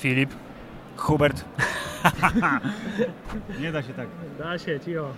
Filip. 0.00 0.30
Hubert. 0.96 1.44
Nie 3.60 3.72
da 3.72 3.82
się 3.82 3.92
tak. 3.94 4.08
Da 4.38 4.58
się, 4.58 4.80
cicho. 4.80 5.12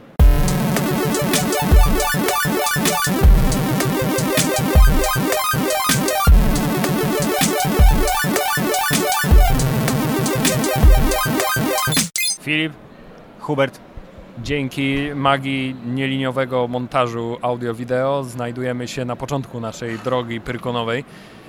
Filip, 12.41 12.73
Hubert. 13.41 13.81
dzięki 14.39 15.15
magii 15.15 15.77
nieliniowego 15.87 16.69
montażu 16.69 17.39
audio-wideo 17.43 18.25
znajdujemy 18.25 18.89
się 18.89 19.05
na 19.05 19.17
początku 19.17 19.61
naszej 19.61 19.99
drogi 19.99 20.41
pyrkonowej. 20.41 21.05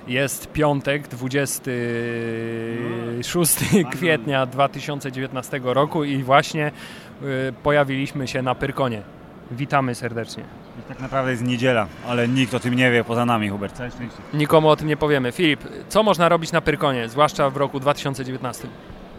Jest 0.08 0.52
piątek, 0.52 1.08
26 1.08 3.56
kwietnia 3.92 4.46
2019 4.46 5.62
roku 5.64 6.04
i 6.04 6.24
właśnie 6.24 6.72
y, 7.22 7.54
pojawiliśmy 7.64 8.28
się 8.28 8.42
na 8.42 8.56
Pyrkonie. 8.56 9.02
Witamy 9.52 9.96
serdecznie. 9.96 10.44
Tak 10.88 11.00
naprawdę 11.00 11.32
jest 11.32 11.44
niedziela, 11.44 11.88
ale 12.08 12.28
nikt 12.28 12.54
o 12.54 12.60
tym 12.60 12.74
nie 12.74 12.92
wie 12.92 13.04
poza 13.04 13.26
nami, 13.26 13.50
Hubert. 13.50 13.78
Całe 13.78 13.92
szczęście. 13.92 14.18
Nikomu 14.34 14.70
o 14.70 14.76
tym 14.76 14.88
nie 14.88 14.98
powiemy. 14.98 15.32
Filip, 15.32 15.60
co 15.90 16.04
można 16.04 16.30
robić 16.30 16.52
na 16.52 16.62
Pyrkonie, 16.62 17.10
zwłaszcza 17.10 17.50
w 17.50 17.58
roku 17.58 17.80
2019? 17.80 18.68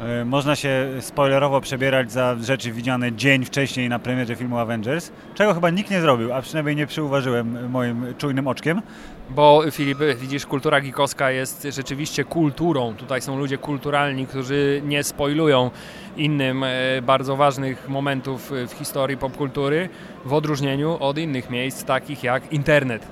E, 0.04 0.24
Można 0.24 0.56
się 0.56 0.86
spoilerowo 1.00 1.60
przebierać 1.60 2.12
za 2.12 2.36
rzeczy 2.40 2.72
widziane 2.72 3.12
dzień 3.12 3.44
wcześniej 3.44 3.88
na 3.88 3.98
premierze 3.98 4.36
filmu 4.36 4.58
Avengers, 4.58 5.10
czego 5.34 5.54
chyba 5.54 5.70
nikt 5.70 5.90
nie 5.90 6.00
zrobił, 6.00 6.32
a 6.32 6.42
przynajmniej 6.42 6.77
nie 6.77 6.86
przyuważyłem 6.86 7.70
moim 7.70 8.14
czujnym 8.18 8.48
oczkiem. 8.48 8.82
Bo 9.30 9.62
Filip, 9.70 9.98
widzisz, 10.20 10.46
kultura 10.46 10.80
gikowska 10.80 11.30
jest 11.30 11.66
rzeczywiście 11.70 12.24
kulturą. 12.24 12.94
Tutaj 12.94 13.20
są 13.20 13.38
ludzie 13.38 13.58
kulturalni, 13.58 14.27
którzy 14.27 14.82
nie 14.84 15.04
spoilują 15.04 15.70
innym 16.16 16.64
e, 16.64 17.02
bardzo 17.02 17.36
ważnych 17.36 17.88
momentów 17.88 18.52
w 18.69 18.72
historii 18.72 19.16
popkultury, 19.16 19.88
w 20.25 20.32
odróżnieniu 20.32 20.97
od 21.00 21.19
innych 21.19 21.50
miejsc, 21.50 21.84
takich 21.84 22.25
jak 22.25 22.52
internet. 22.52 23.06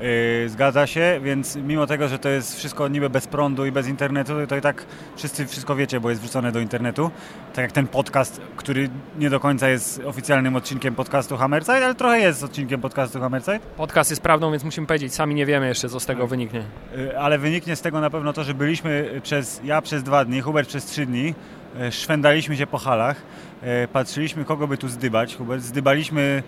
Yy, 0.00 0.48
Zgadza 0.48 0.86
się, 0.86 1.20
więc 1.22 1.56
mimo 1.56 1.86
tego, 1.86 2.08
że 2.08 2.18
to 2.18 2.28
jest 2.28 2.56
wszystko 2.56 2.88
niby 2.88 3.10
bez 3.10 3.26
prądu 3.26 3.66
i 3.66 3.72
bez 3.72 3.88
internetu, 3.88 4.32
to 4.48 4.56
i 4.56 4.60
tak 4.60 4.84
wszyscy 5.16 5.46
wszystko 5.46 5.76
wiecie, 5.76 6.00
bo 6.00 6.10
jest 6.10 6.22
wrzucone 6.22 6.52
do 6.52 6.60
internetu. 6.60 7.10
Tak 7.54 7.62
jak 7.62 7.72
ten 7.72 7.86
podcast, 7.86 8.40
który 8.56 8.88
nie 9.18 9.30
do 9.30 9.40
końca 9.40 9.68
jest 9.68 10.02
oficjalnym 10.04 10.56
odcinkiem 10.56 10.94
podcastu 10.94 11.36
Hammerside, 11.36 11.84
ale 11.84 11.94
trochę 11.94 12.18
jest 12.20 12.44
odcinkiem 12.44 12.80
podcastu 12.80 13.20
Hammerside. 13.20 13.60
Podcast 13.76 14.10
jest 14.10 14.22
prawdą, 14.22 14.50
więc 14.50 14.64
musimy 14.64 14.86
powiedzieć, 14.86 15.14
sami 15.14 15.34
nie 15.34 15.46
wiemy 15.46 15.68
jeszcze, 15.68 15.88
co 15.88 16.00
z 16.00 16.06
tego 16.06 16.26
wyniknie. 16.26 16.62
Yy, 16.96 17.18
Ale 17.18 17.38
wyniknie 17.38 17.76
z 17.76 17.80
tego 17.80 18.00
na 18.00 18.10
pewno 18.10 18.32
to, 18.32 18.44
że 18.44 18.54
byliśmy 18.54 19.20
przez, 19.22 19.60
ja 19.64 19.82
przez 19.82 20.02
dwa 20.02 20.24
dni, 20.24 20.40
Hubert 20.40 20.68
przez 20.68 20.84
trzy 20.84 21.06
dni, 21.06 21.34
yy, 21.78 21.92
szwendaliśmy 21.92 22.56
się 22.56 22.66
po 22.66 22.78
halach, 22.78 23.22
yy, 23.62 23.68
patrzyliśmy 23.92 24.44
kogo 24.44 24.68
by 24.68 24.76
tu 24.78 24.88
zdybać. 24.88 25.36
Hubert, 25.36 25.62
zdybaliśmy 25.62 26.42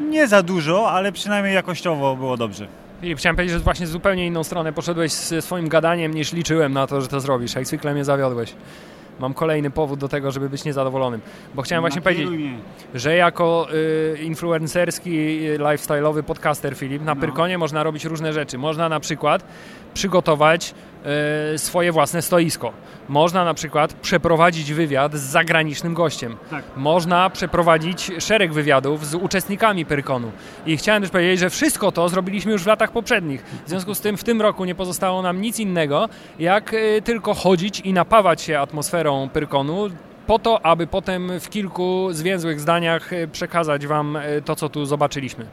nie 0.00 0.28
za 0.28 0.42
dużo, 0.42 0.90
ale 0.90 1.12
przynajmniej 1.12 1.54
jakościowo 1.54 2.16
było 2.16 2.36
dobrze. 2.36 2.66
Filip, 3.00 3.18
chciałem 3.18 3.36
powiedzieć, 3.36 3.52
że 3.58 3.60
właśnie 3.64 3.86
zupełnie 3.86 4.26
inną 4.26 4.44
stronę 4.44 4.72
poszedłeś 4.72 5.12
ze 5.12 5.42
swoim 5.42 5.68
gadaniem 5.68 6.14
niż 6.14 6.32
liczyłem 6.32 6.72
na 6.72 6.86
to, 6.86 7.00
że 7.00 7.08
to 7.08 7.20
zrobisz. 7.20 7.54
Jak 7.54 7.66
zwykle 7.66 7.94
mnie 7.94 8.04
zawiodłeś. 8.04 8.54
Mam 9.20 9.34
kolejny 9.34 9.70
powód 9.70 10.00
do 10.00 10.08
tego, 10.08 10.30
żeby 10.32 10.48
być 10.48 10.64
niezadowolonym. 10.64 11.20
Bo 11.54 11.62
chciałem 11.62 11.82
właśnie 11.82 12.02
powiedzieć, 12.02 12.28
mnie. 12.28 12.58
że 12.94 13.16
jako 13.16 13.68
y, 14.14 14.18
influencerski, 14.22 15.10
y, 15.48 15.58
lifestyle'owy 15.58 16.22
podcaster 16.22 16.74
Filip, 16.76 17.04
na 17.04 17.14
No. 17.14 17.20
Pyrkonie 17.20 17.58
można 17.58 17.82
robić 17.82 18.04
różne 18.04 18.32
rzeczy. 18.32 18.58
Można 18.58 18.88
na 18.88 19.00
przykład 19.00 19.44
przygotować 19.94 20.74
swoje 21.56 21.92
własne 21.92 22.22
stoisko. 22.22 22.72
Można 23.08 23.44
na 23.44 23.54
przykład 23.54 23.92
przeprowadzić 23.92 24.72
wywiad 24.72 25.14
z 25.14 25.20
zagranicznym 25.20 25.94
gościem. 25.94 26.36
Tak. 26.50 26.64
Można 26.76 27.30
przeprowadzić 27.30 28.10
szereg 28.18 28.52
wywiadów 28.52 29.06
z 29.06 29.14
uczestnikami 29.14 29.84
Pyrkonu. 29.84 30.32
I 30.66 30.76
chciałem 30.76 31.02
też 31.02 31.10
powiedzieć, 31.10 31.40
że 31.40 31.50
wszystko 31.50 31.92
to 31.92 32.08
zrobiliśmy 32.08 32.52
już 32.52 32.62
w 32.62 32.66
latach 32.66 32.92
poprzednich. 32.92 33.44
W 33.66 33.68
związku 33.68 33.94
z 33.94 34.00
tym 34.00 34.16
w 34.16 34.24
tym 34.24 34.42
roku 34.42 34.64
nie 34.64 34.74
pozostało 34.74 35.22
nam 35.22 35.40
nic 35.40 35.60
innego, 35.60 36.08
jak 36.38 36.74
y, 36.74 37.02
tylko 37.04 37.34
chodzić 37.34 37.80
i 37.80 37.92
napawać 37.92 38.42
się 38.42 38.58
atmosferą 38.58 39.28
Pyrkonu, 39.32 39.88
po 40.26 40.38
to, 40.38 40.66
aby 40.66 40.86
potem 40.86 41.40
w 41.40 41.48
kilku 41.48 42.08
zwięzłych 42.10 42.60
zdaniach 42.60 43.12
y, 43.12 43.28
przekazać 43.28 43.86
Wam 43.86 44.18
to, 44.44 44.56
co 44.56 44.68
tu 44.68 44.86
zobaczyliśmy. 44.86 45.46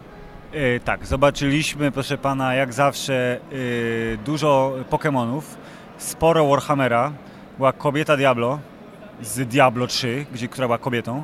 E, 0.53 0.79
tak, 0.79 1.05
zobaczyliśmy, 1.05 1.91
proszę 1.91 2.17
pana, 2.17 2.55
jak 2.55 2.73
zawsze 2.73 3.39
e, 4.13 4.17
dużo 4.17 4.73
Pokémonów, 4.89 5.41
sporo 5.97 6.47
Warhammera, 6.47 7.11
była 7.57 7.73
kobieta 7.73 8.17
Diablo 8.17 8.59
z 9.21 9.47
Diablo 9.47 9.87
3, 9.87 10.25
gdzie, 10.33 10.47
która 10.47 10.67
była 10.67 10.77
kobietą. 10.77 11.23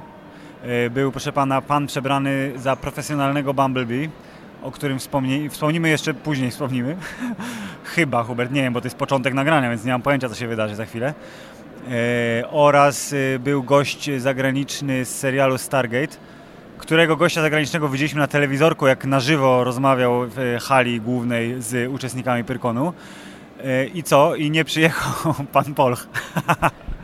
E, 0.64 0.90
był, 0.90 1.12
proszę 1.12 1.32
pana, 1.32 1.62
pan 1.62 1.88
przebrany 1.88 2.52
za 2.56 2.76
profesjonalnego 2.76 3.54
Bumblebee, 3.54 4.10
o 4.64 4.72
którym 4.72 5.00
wspomni, 5.00 5.50
wspomnimy 5.50 5.90
jeszcze 5.90 6.14
później, 6.14 6.52
wspomnimy. 6.52 6.98
Chyba, 7.96 8.24
Hubert, 8.24 8.52
nie 8.52 8.62
wiem, 8.62 8.74
bo 8.74 8.82
to 8.82 8.88
jest 8.88 8.98
początek 8.98 9.34
nagrania, 9.34 9.70
więc 9.70 9.86
nie 9.86 9.92
mam 9.92 10.02
pojęcia, 10.02 10.30
co 10.30 10.36
się 10.36 10.48
wydarzy 10.48 10.76
za 10.76 10.86
chwilę. 10.86 11.14
Oraz 12.52 13.16
był 13.40 13.64
gość 13.64 14.10
zagraniczny 14.18 15.06
z 15.06 15.20
serialu 15.20 15.58
Stargate, 15.58 16.18
którego 16.80 17.16
gościa 17.16 17.42
zagranicznego 17.42 17.90
widzieliśmy 17.90 18.20
na 18.20 18.28
telewizorku, 18.28 18.88
jak 18.88 19.06
na 19.06 19.20
żywo 19.20 19.64
rozmawiał 19.64 20.28
w 20.28 20.40
e, 20.40 20.60
hali 20.60 21.02
głównej 21.02 21.62
z 21.62 21.92
uczestnikami 21.92 22.44
Pyrkonu. 22.44 22.94
E, 23.64 23.86
I 23.86 24.04
co? 24.04 24.36
I 24.36 24.52
nie 24.52 24.66
przyjechał 24.66 25.34
pan 25.54 25.74
Polch. 25.74 26.08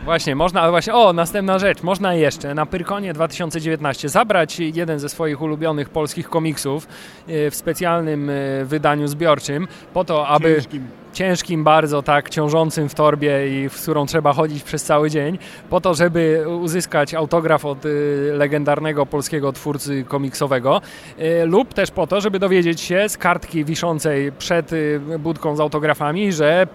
Właśnie, 0.03 0.35
można, 0.35 0.61
ale 0.61 0.71
właśnie, 0.71 0.93
o, 0.93 1.13
następna 1.13 1.59
rzecz, 1.59 1.83
można 1.83 2.13
jeszcze 2.13 2.53
na 2.53 2.65
Pyrkonie 2.65 3.13
2019 3.13 4.09
zabrać 4.09 4.59
jeden 4.59 4.99
ze 4.99 5.09
swoich 5.09 5.41
ulubionych 5.41 5.89
polskich 5.89 6.29
komiksów 6.29 6.87
e, 7.27 7.51
w 7.51 7.55
specjalnym 7.55 8.31
wydaniu 8.63 9.07
zbiorczym, 9.07 9.67
po 9.93 10.03
to, 10.03 10.27
aby 10.27 10.55
Ciężkim. 10.55 10.87
Ciężkim 11.15 11.63
bardzo, 11.63 12.03
tak, 12.03 12.29
ciążącym 12.29 12.89
w 12.89 12.95
torbie 12.95 13.61
i 13.63 13.69
w 13.69 13.81
którą 13.81 14.05
trzeba 14.05 14.33
chodzić 14.33 14.63
przez 14.63 14.83
cały 14.83 15.09
dzień, 15.09 15.37
po 15.69 15.81
to, 15.81 15.93
żeby 15.93 16.45
uzyskać 16.61 17.13
autograf 17.13 17.65
od 17.65 17.85
y, 17.85 18.31
legendarnego 18.33 19.05
polskiego 19.05 19.51
twórcy 19.51 20.03
komiksowego 20.03 20.81
y, 21.19 21.45
lub 21.45 21.73
też 21.73 21.91
po 21.91 22.07
to, 22.07 22.21
żeby 22.21 22.39
dowiedzieć 22.39 22.81
się 22.81 23.09
z 23.09 23.17
kartki 23.17 23.65
wiszącej 23.65 24.31
przed 24.31 24.73
y, 24.73 25.01
budką 25.19 25.55
z 25.55 25.59
autografami, 25.59 26.33
że 26.33 26.67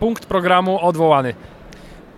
punkt 0.00 0.26
programu 0.26 0.86
odwołany. 0.86 1.34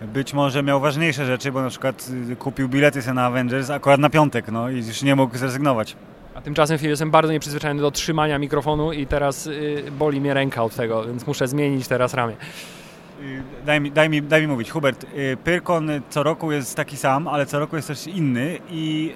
Być 0.02 0.34
może 0.34 0.62
miał 0.62 0.80
ważniejsze 0.80 1.26
rzeczy, 1.26 1.52
bo 1.52 1.62
na 1.62 1.70
przykład 1.70 2.08
kupił 2.38 2.68
bilety 2.68 3.14
na 3.14 3.26
Avengers 3.26 3.70
akurat 3.70 4.00
na 4.00 4.10
piątek, 4.10 4.48
no 4.52 4.70
i 4.70 4.76
już 4.76 5.02
nie 5.02 5.16
mógł 5.16 5.36
zrezygnować. 5.36 5.96
A 6.34 6.40
tymczasem 6.40 6.78
Filip, 6.78 6.90
jestem 6.90 7.10
bardzo 7.10 7.32
nieprzyzwyczajony 7.32 7.80
do 7.80 7.90
trzymania 7.90 8.38
mikrofonu 8.38 8.92
i 8.92 9.06
teraz 9.06 9.46
y, 9.46 9.84
boli 9.98 10.20
mnie 10.20 10.34
ręka 10.34 10.62
od 10.62 10.74
tego, 10.74 11.04
więc 11.04 11.26
muszę 11.26 11.48
zmienić 11.48 11.88
teraz 11.88 12.14
ramię. 12.14 12.34
Y, 13.22 13.42
Daj 13.66 13.80
mi, 13.80 13.90
daj 13.92 14.08
mi, 14.10 14.22
daj 14.22 14.40
mi 14.40 14.46
mówić, 14.48 14.70
Hubert, 14.70 15.04
y, 15.04 15.36
Pyrkon 15.44 15.90
co 16.10 16.22
roku 16.22 16.52
jest 16.52 16.76
taki 16.76 16.96
sam, 16.96 17.28
ale 17.28 17.46
co 17.46 17.58
roku 17.58 17.76
jest 17.76 17.88
też 17.88 18.06
inny 18.06 18.58
i 18.70 19.14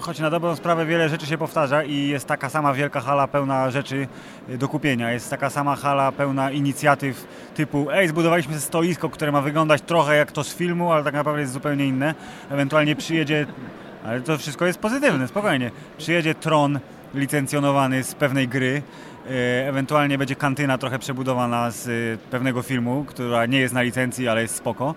choć 0.00 0.18
na 0.18 0.30
dobrą 0.30 0.56
sprawę 0.56 0.86
wiele 0.86 1.08
rzeczy 1.08 1.26
się 1.26 1.38
powtarza 1.38 1.82
i 1.82 2.08
jest 2.08 2.26
taka 2.26 2.50
sama 2.50 2.74
wielka 2.74 3.00
hala 3.00 3.28
pełna 3.28 3.70
rzeczy 3.70 4.06
do 4.48 4.68
kupienia, 4.68 5.12
jest 5.12 5.30
taka 5.30 5.50
sama 5.50 5.76
hala 5.76 6.12
pełna 6.12 6.50
inicjatyw 6.50 7.26
typu 7.54 7.86
ej, 7.90 8.08
zbudowaliśmy 8.08 8.60
stoisko, 8.60 9.08
które 9.08 9.32
ma 9.32 9.40
wyglądać 9.40 9.82
trochę 9.82 10.16
jak 10.16 10.32
to 10.32 10.44
z 10.44 10.54
filmu, 10.54 10.92
ale 10.92 11.04
tak 11.04 11.14
naprawdę 11.14 11.40
jest 11.40 11.52
zupełnie 11.52 11.86
inne, 11.86 12.14
ewentualnie 12.50 12.96
przyjedzie, 12.96 13.46
ale 14.04 14.20
to 14.20 14.38
wszystko 14.38 14.66
jest 14.66 14.78
pozytywne, 14.78 15.28
spokojnie, 15.28 15.70
przyjedzie 15.98 16.34
Tron 16.34 16.80
licencjonowany 17.14 18.02
z 18.02 18.14
pewnej 18.14 18.48
gry, 18.48 18.82
E, 19.30 19.68
Ewentualnie 19.68 20.18
będzie 20.18 20.36
kantyna 20.36 20.78
trochę 20.78 20.98
przebudowana 20.98 21.70
z 21.70 21.88
e, 21.88 21.90
pewnego 22.30 22.62
filmu, 22.62 23.04
która 23.04 23.46
nie 23.46 23.58
jest 23.58 23.74
na 23.74 23.82
licencji, 23.82 24.28
ale 24.28 24.42
jest 24.42 24.54
spoko. 24.54 24.94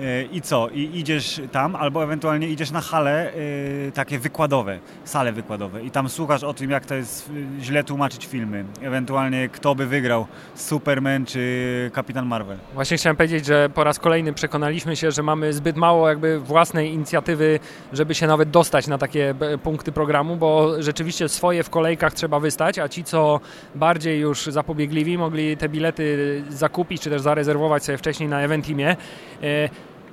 E, 0.00 0.22
I 0.22 0.40
co? 0.42 0.68
I 0.68 0.90
idziesz 0.94 1.40
tam, 1.52 1.76
albo 1.76 2.04
ewentualnie 2.04 2.48
idziesz 2.48 2.70
na 2.70 2.80
hale 2.80 3.32
e, 3.32 3.92
takie 3.92 4.18
wykładowe, 4.18 4.78
sale 5.04 5.32
wykładowe 5.32 5.82
i 5.82 5.90
tam 5.90 6.08
słuchasz 6.08 6.44
o 6.44 6.54
tym, 6.54 6.70
jak 6.70 6.86
to 6.86 6.94
jest 6.94 7.30
e, 7.58 7.62
źle 7.62 7.84
tłumaczyć 7.84 8.26
filmy. 8.26 8.64
Ewentualnie 8.82 9.48
kto 9.48 9.74
by 9.74 9.86
wygrał, 9.86 10.26
Superman 10.54 11.26
czy 11.26 11.90
Kapitan 11.94 12.26
Marvel. 12.26 12.58
Właśnie 12.74 12.96
chciałem 12.96 13.16
powiedzieć, 13.16 13.46
że 13.46 13.68
po 13.74 13.84
raz 13.84 13.98
kolejny 13.98 14.32
przekonaliśmy 14.32 14.96
się, 14.96 15.10
że 15.10 15.22
mamy 15.22 15.52
zbyt 15.52 15.76
mało 15.76 16.08
jakby 16.08 16.40
własnej 16.40 16.92
inicjatywy, 16.92 17.60
żeby 17.92 18.14
się 18.14 18.26
nawet 18.26 18.50
dostać 18.50 18.86
na 18.86 18.98
takie 18.98 19.34
punkty 19.62 19.92
programu, 19.92 20.36
bo 20.36 20.82
rzeczywiście 20.82 21.28
swoje 21.28 21.62
w 21.62 21.70
kolejkach 21.70 22.14
trzeba 22.14 22.40
wystać, 22.40 22.78
a 22.78 22.88
ci, 22.88 23.04
co 23.04 23.40
bardziej 23.74 24.20
już 24.20 24.46
zapobiegliwi, 24.46 25.18
mogli 25.18 25.56
te 25.56 25.68
bilety 25.68 26.42
zakupić, 26.48 27.02
czy 27.02 27.10
też 27.10 27.22
zarezerwować 27.22 27.84
sobie 27.84 27.98
wcześniej 27.98 28.28
na 28.28 28.40
Eventimie. 28.40 28.96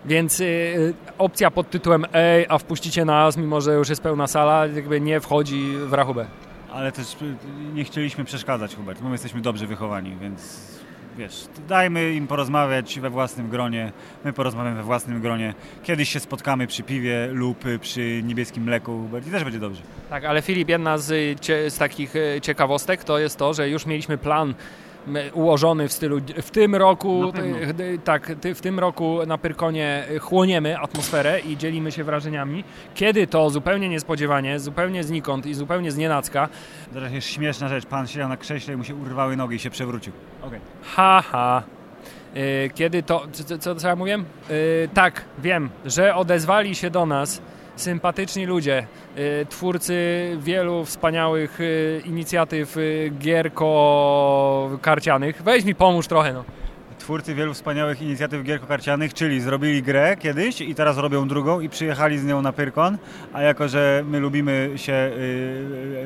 Więc 0.05 0.39
y, 0.39 0.93
opcja 1.17 1.51
pod 1.51 1.69
tytułem 1.69 2.05
Ej, 2.13 2.45
a 2.49 2.57
wpuścicie 2.57 3.05
nas, 3.05 3.37
mimo 3.37 3.61
że 3.61 3.73
już 3.73 3.89
jest 3.89 4.01
pełna 4.01 4.27
sala, 4.27 4.67
jakby 4.67 5.01
nie 5.01 5.19
wchodzi 5.19 5.73
w 5.85 5.93
rachubę. 5.93 6.25
Ale 6.71 6.91
też 6.91 7.13
y, 7.13 7.35
nie 7.73 7.83
chcieliśmy 7.83 8.25
przeszkadzać, 8.25 8.75
Hubert. 8.75 9.01
My 9.01 9.11
jesteśmy 9.11 9.41
dobrze 9.41 9.67
wychowani, 9.67 10.15
więc 10.21 10.71
wiesz, 11.17 11.47
dajmy 11.67 12.13
im 12.13 12.27
porozmawiać 12.27 12.99
we 12.99 13.09
własnym 13.09 13.49
gronie, 13.49 13.91
my 14.25 14.33
porozmawiamy 14.33 14.75
we 14.75 14.83
własnym 14.83 15.21
gronie. 15.21 15.53
Kiedyś 15.83 16.09
się 16.09 16.19
spotkamy 16.19 16.67
przy 16.67 16.83
piwie 16.83 17.27
lub 17.31 17.63
przy 17.81 18.21
niebieskim 18.23 18.63
mleku 18.63 19.09
i 19.27 19.31
też 19.31 19.43
będzie 19.43 19.59
dobrze. 19.59 19.81
Tak, 20.09 20.25
ale 20.25 20.41
Filip, 20.41 20.69
jedna 20.69 20.97
z, 20.97 21.39
z 21.73 21.77
takich 21.77 22.13
ciekawostek 22.41 23.03
to 23.03 23.19
jest 23.19 23.37
to, 23.37 23.53
że 23.53 23.69
już 23.69 23.85
mieliśmy 23.85 24.17
plan 24.17 24.53
ułożony 25.33 25.87
w 25.87 25.93
stylu 25.93 26.21
w 26.41 26.51
tym 26.51 26.75
roku 26.75 27.33
tak, 28.03 28.31
w 28.55 28.61
tym 28.61 28.79
roku 28.79 29.19
na 29.27 29.37
Pyrkonie 29.37 30.07
chłoniemy 30.19 30.79
atmosferę 30.79 31.39
i 31.39 31.57
dzielimy 31.57 31.91
się 31.91 32.03
wrażeniami. 32.03 32.63
Kiedy 32.95 33.27
to 33.27 33.49
zupełnie 33.49 33.89
niespodziewanie, 33.89 34.59
zupełnie 34.59 35.03
znikąd 35.03 35.45
i 35.45 35.53
zupełnie 35.53 35.91
znienacka. 35.91 36.49
Zaraz 36.93 37.11
jest 37.11 37.27
śmieszna 37.27 37.67
rzecz, 37.67 37.85
pan 37.85 38.07
siedział 38.07 38.29
na 38.29 38.37
krześle 38.37 38.73
i 38.73 38.77
mu 38.77 38.83
się 38.83 38.95
urwały 38.95 39.37
nogi 39.37 39.55
i 39.55 39.59
się 39.59 39.69
przewrócił. 39.69 40.13
Okay. 40.41 40.59
Ha, 40.83 41.23
ha. 41.31 41.63
E, 42.33 42.69
kiedy 42.69 43.03
to, 43.03 43.27
co, 43.31 43.57
co, 43.57 43.75
co 43.75 43.87
ja 43.87 43.95
mówię? 43.95 44.17
Yy, 44.49 44.89
tak, 44.93 45.21
wiem, 45.39 45.69
że 45.85 46.15
odezwali 46.15 46.75
się 46.75 46.89
do 46.89 47.05
nas 47.05 47.41
sympatyczni 47.75 48.45
ludzie, 48.45 48.87
y, 49.17 49.45
twórcy 49.49 49.95
wielu 50.39 50.85
wspaniałych 50.85 51.61
y, 51.61 52.01
inicjatyw 52.05 52.77
y, 52.77 53.11
gierko-karcianych. 53.19 55.41
Weź 55.43 55.65
mi 55.65 55.75
pomóż 55.75 56.07
trochę, 56.07 56.33
no. 56.33 56.43
Twórcy 56.99 57.35
wielu 57.35 57.53
wspaniałych 57.53 58.01
inicjatyw 58.01 58.43
gierko-karcianych, 58.43 59.13
czyli 59.13 59.41
zrobili 59.41 59.83
grę 59.83 60.17
kiedyś 60.19 60.61
i 60.61 60.75
teraz 60.75 60.97
robią 60.97 61.27
drugą 61.27 61.59
i 61.59 61.69
przyjechali 61.69 62.19
z 62.19 62.25
nią 62.25 62.41
na 62.41 62.53
Pyrkon, 62.53 62.97
a 63.33 63.41
jako, 63.41 63.67
że 63.67 64.03
my 64.07 64.19
lubimy 64.19 64.71
się 64.75 65.11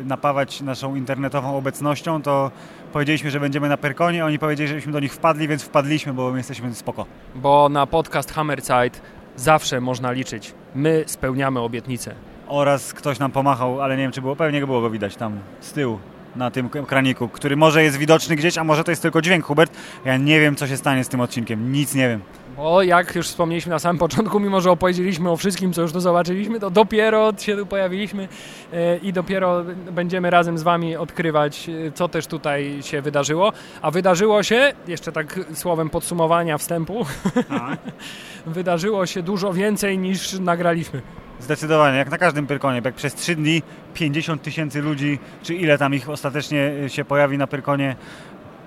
napawać 0.06 0.62
naszą 0.62 0.96
internetową 0.96 1.58
obecnością, 1.58 2.22
to 2.22 2.52
powiedzieliśmy, 2.94 3.32
że 3.32 3.40
będziemy 3.40 3.70
na 3.70 3.78
Pyrkonie, 3.78 4.26
oni 4.26 4.40
powiedzieli, 4.40 4.70
żebyśmy 4.70 4.92
do 4.92 5.00
nich 5.00 5.14
wpadli, 5.14 5.48
więc 5.48 5.64
wpadliśmy, 5.64 6.14
bo 6.14 6.32
my 6.32 6.38
jesteśmy 6.38 6.76
spoko. 6.76 7.06
Bo 7.36 7.70
na 7.70 7.88
podcast 7.88 8.34
Hammerzeit 8.34 9.02
zawsze 9.38 9.82
można 9.82 10.12
liczyć. 10.12 10.54
My 10.76 11.04
spełniamy 11.08 11.60
obietnice. 11.60 12.16
Oraz 12.48 12.94
ktoś 12.94 13.20
nam 13.20 13.32
pomachał, 13.32 13.82
ale 13.82 13.98
nie 13.98 14.04
wiem, 14.04 14.12
czy 14.12 14.22
było, 14.22 14.36
pewnie 14.36 14.66
było 14.66 14.82
go 14.82 14.90
widać 14.90 15.16
tam 15.16 15.40
z 15.62 15.72
tyłu 15.72 16.00
na 16.36 16.52
tym 16.52 16.70
kraniku, 16.70 17.28
który 17.28 17.56
może 17.56 17.84
jest 17.84 17.98
widoczny 17.98 18.36
gdzieś, 18.36 18.58
a 18.58 18.64
może 18.64 18.84
to 18.84 18.92
jest 18.92 19.02
tylko 19.02 19.22
dźwięk, 19.22 19.46
Hubert. 19.46 19.74
Ja 20.06 20.18
nie 20.18 20.40
wiem, 20.40 20.56
co 20.56 20.68
się 20.68 20.78
stanie 20.78 21.04
z 21.04 21.10
tym 21.10 21.22
odcinkiem, 21.22 21.72
nic 21.72 21.96
nie 21.96 22.08
wiem. 22.10 22.22
Bo 22.58 22.84
jak 22.84 23.16
już 23.16 23.28
wspomnieliśmy 23.28 23.70
na 23.70 23.80
samym 23.80 24.00
początku, 24.00 24.40
mimo 24.40 24.62
że 24.62 24.72
opowiedzieliśmy 24.72 25.30
o 25.30 25.38
wszystkim, 25.38 25.74
co 25.74 25.82
już 25.82 25.92
tu 25.92 26.00
zobaczyliśmy, 26.00 26.60
to 26.60 26.70
dopiero 26.70 27.34
się 27.38 27.58
tu 27.58 27.66
pojawiliśmy 27.66 28.28
e, 28.74 28.98
i 28.98 29.14
dopiero 29.14 29.64
będziemy 29.92 30.30
razem 30.30 30.58
z 30.58 30.64
Wami 30.64 30.96
odkrywać, 30.96 31.70
e, 31.70 31.92
co 31.92 32.08
też 32.10 32.28
tutaj 32.28 32.80
się 32.82 33.02
wydarzyło. 33.02 33.54
A 33.82 33.92
wydarzyło 33.92 34.44
się, 34.44 34.74
jeszcze 34.88 35.12
tak 35.12 35.40
słowem 35.54 35.90
podsumowania 35.90 36.58
wstępu, 36.58 37.06
tak. 37.50 37.80
wydarzyło 38.46 39.06
się 39.06 39.24
dużo 39.24 39.54
więcej 39.54 39.98
niż 39.98 40.40
nagraliśmy. 40.40 41.02
Zdecydowanie, 41.40 41.98
jak 41.98 42.12
na 42.12 42.18
każdym 42.18 42.48
Pyrkonie, 42.48 42.82
jak 42.86 42.96
przez 42.96 43.16
trzy 43.16 43.36
dni 43.36 43.62
50 43.94 44.42
tysięcy 44.42 44.82
ludzi, 44.82 45.20
czy 45.44 45.56
ile 45.56 45.78
tam 45.78 45.94
ich 45.94 46.10
ostatecznie 46.10 46.74
się 46.88 47.06
pojawi 47.06 47.38
na 47.38 47.48
Pyrkonie, 47.48 47.96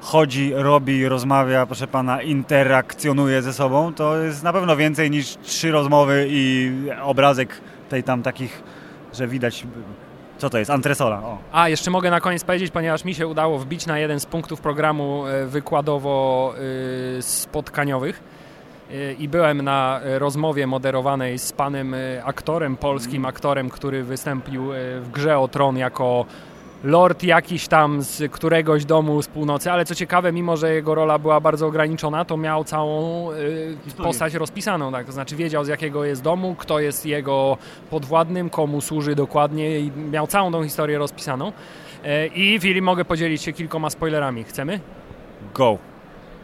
chodzi, 0.08 0.52
robi, 0.55 1.08
rozmawia, 1.08 1.66
proszę 1.66 1.87
pana, 1.87 2.22
interakcjonuje 2.22 3.43
ze 3.43 3.52
sobą, 3.52 3.94
to 3.94 4.16
jest 4.16 4.43
na 4.43 4.52
pewno 4.52 4.76
więcej 4.76 5.10
niż 5.10 5.37
trzy 5.37 5.70
rozmowy 5.70 6.26
i 6.31 6.72
obrazek 7.02 7.60
tej 7.88 8.02
tam 8.02 8.22
takich, 8.22 8.62
że 9.14 9.28
widać 9.28 9.66
co 10.38 10.50
to 10.50 10.58
jest? 10.58 10.70
Antresola. 10.70 11.19
O. 11.19 11.38
A, 11.52 11.69
jeszcze 11.69 11.90
mogę 11.90 12.10
na 12.10 12.20
koniec 12.20 12.44
powiedzieć, 12.44 12.70
ponieważ 12.70 13.05
mi 13.05 13.14
się 13.14 13.26
udało 13.26 13.58
wbić 13.58 13.87
na 13.87 13.99
jeden 13.99 14.20
z 14.20 14.26
punktów 14.26 14.60
programu 14.60 15.26
e, 15.26 15.46
wykładowo-spotkaniowych 15.46 18.14
e, 18.90 18.94
e, 18.94 19.12
i 19.12 19.28
byłem 19.28 19.62
na 19.62 20.00
rozmowie 20.05 20.66
moderowanej 20.66 21.38
z 21.38 21.52
panem 21.52 21.94
aktorem, 22.25 22.76
polskim 22.76 23.16
mm. 23.16 23.26
aktorem, 23.26 23.70
który 23.70 24.05
wystąpił 24.05 24.69
w 25.00 25.08
grze 25.12 25.38
o 25.38 25.49
tron 25.49 25.76
jako 25.76 26.26
lord 26.85 27.23
jakiś 27.23 27.69
tam 27.69 28.03
z 28.03 28.33
któregoś 28.33 28.85
domu 28.85 29.23
z 29.23 29.27
północy, 29.27 29.73
ale 29.73 29.85
co 29.85 29.95
ciekawe, 29.95 30.33
mimo 30.33 30.57
że 30.57 30.75
jego 30.75 30.95
rola 30.95 31.19
była 31.19 31.41
bardzo 31.41 31.67
ograniczona, 31.67 32.25
to 32.25 32.37
miał 32.37 32.65
całą 32.65 33.31
y, 33.33 33.77
postać 33.97 34.35
rozpisaną, 34.35 34.93
tak? 34.93 35.07
to 35.07 35.13
znaczy 35.13 35.37
wiedział 35.37 35.65
z 35.65 35.69
jakiego 35.69 36.05
jest 36.05 36.23
domu, 36.23 36.55
kto 36.59 36.81
jest 36.81 37.07
jego 37.07 37.57
podwładnym, 37.91 38.51
komu 38.51 38.81
służy 38.81 39.15
dokładnie 39.15 39.81
i 39.81 39.91
miał 39.91 40.27
całą 40.27 40.53
tą 40.53 40.65
historię 40.65 40.99
rozpisaną. 40.99 41.49
Y, 41.49 42.27
I 42.35 42.59
Willi, 42.59 42.83
mogę 42.83 43.05
podzielić 43.05 43.43
się 43.43 43.53
kilkoma 43.53 43.91
spoilerami. 43.91 44.45
Chcemy? 44.45 44.81
Go! 45.55 45.79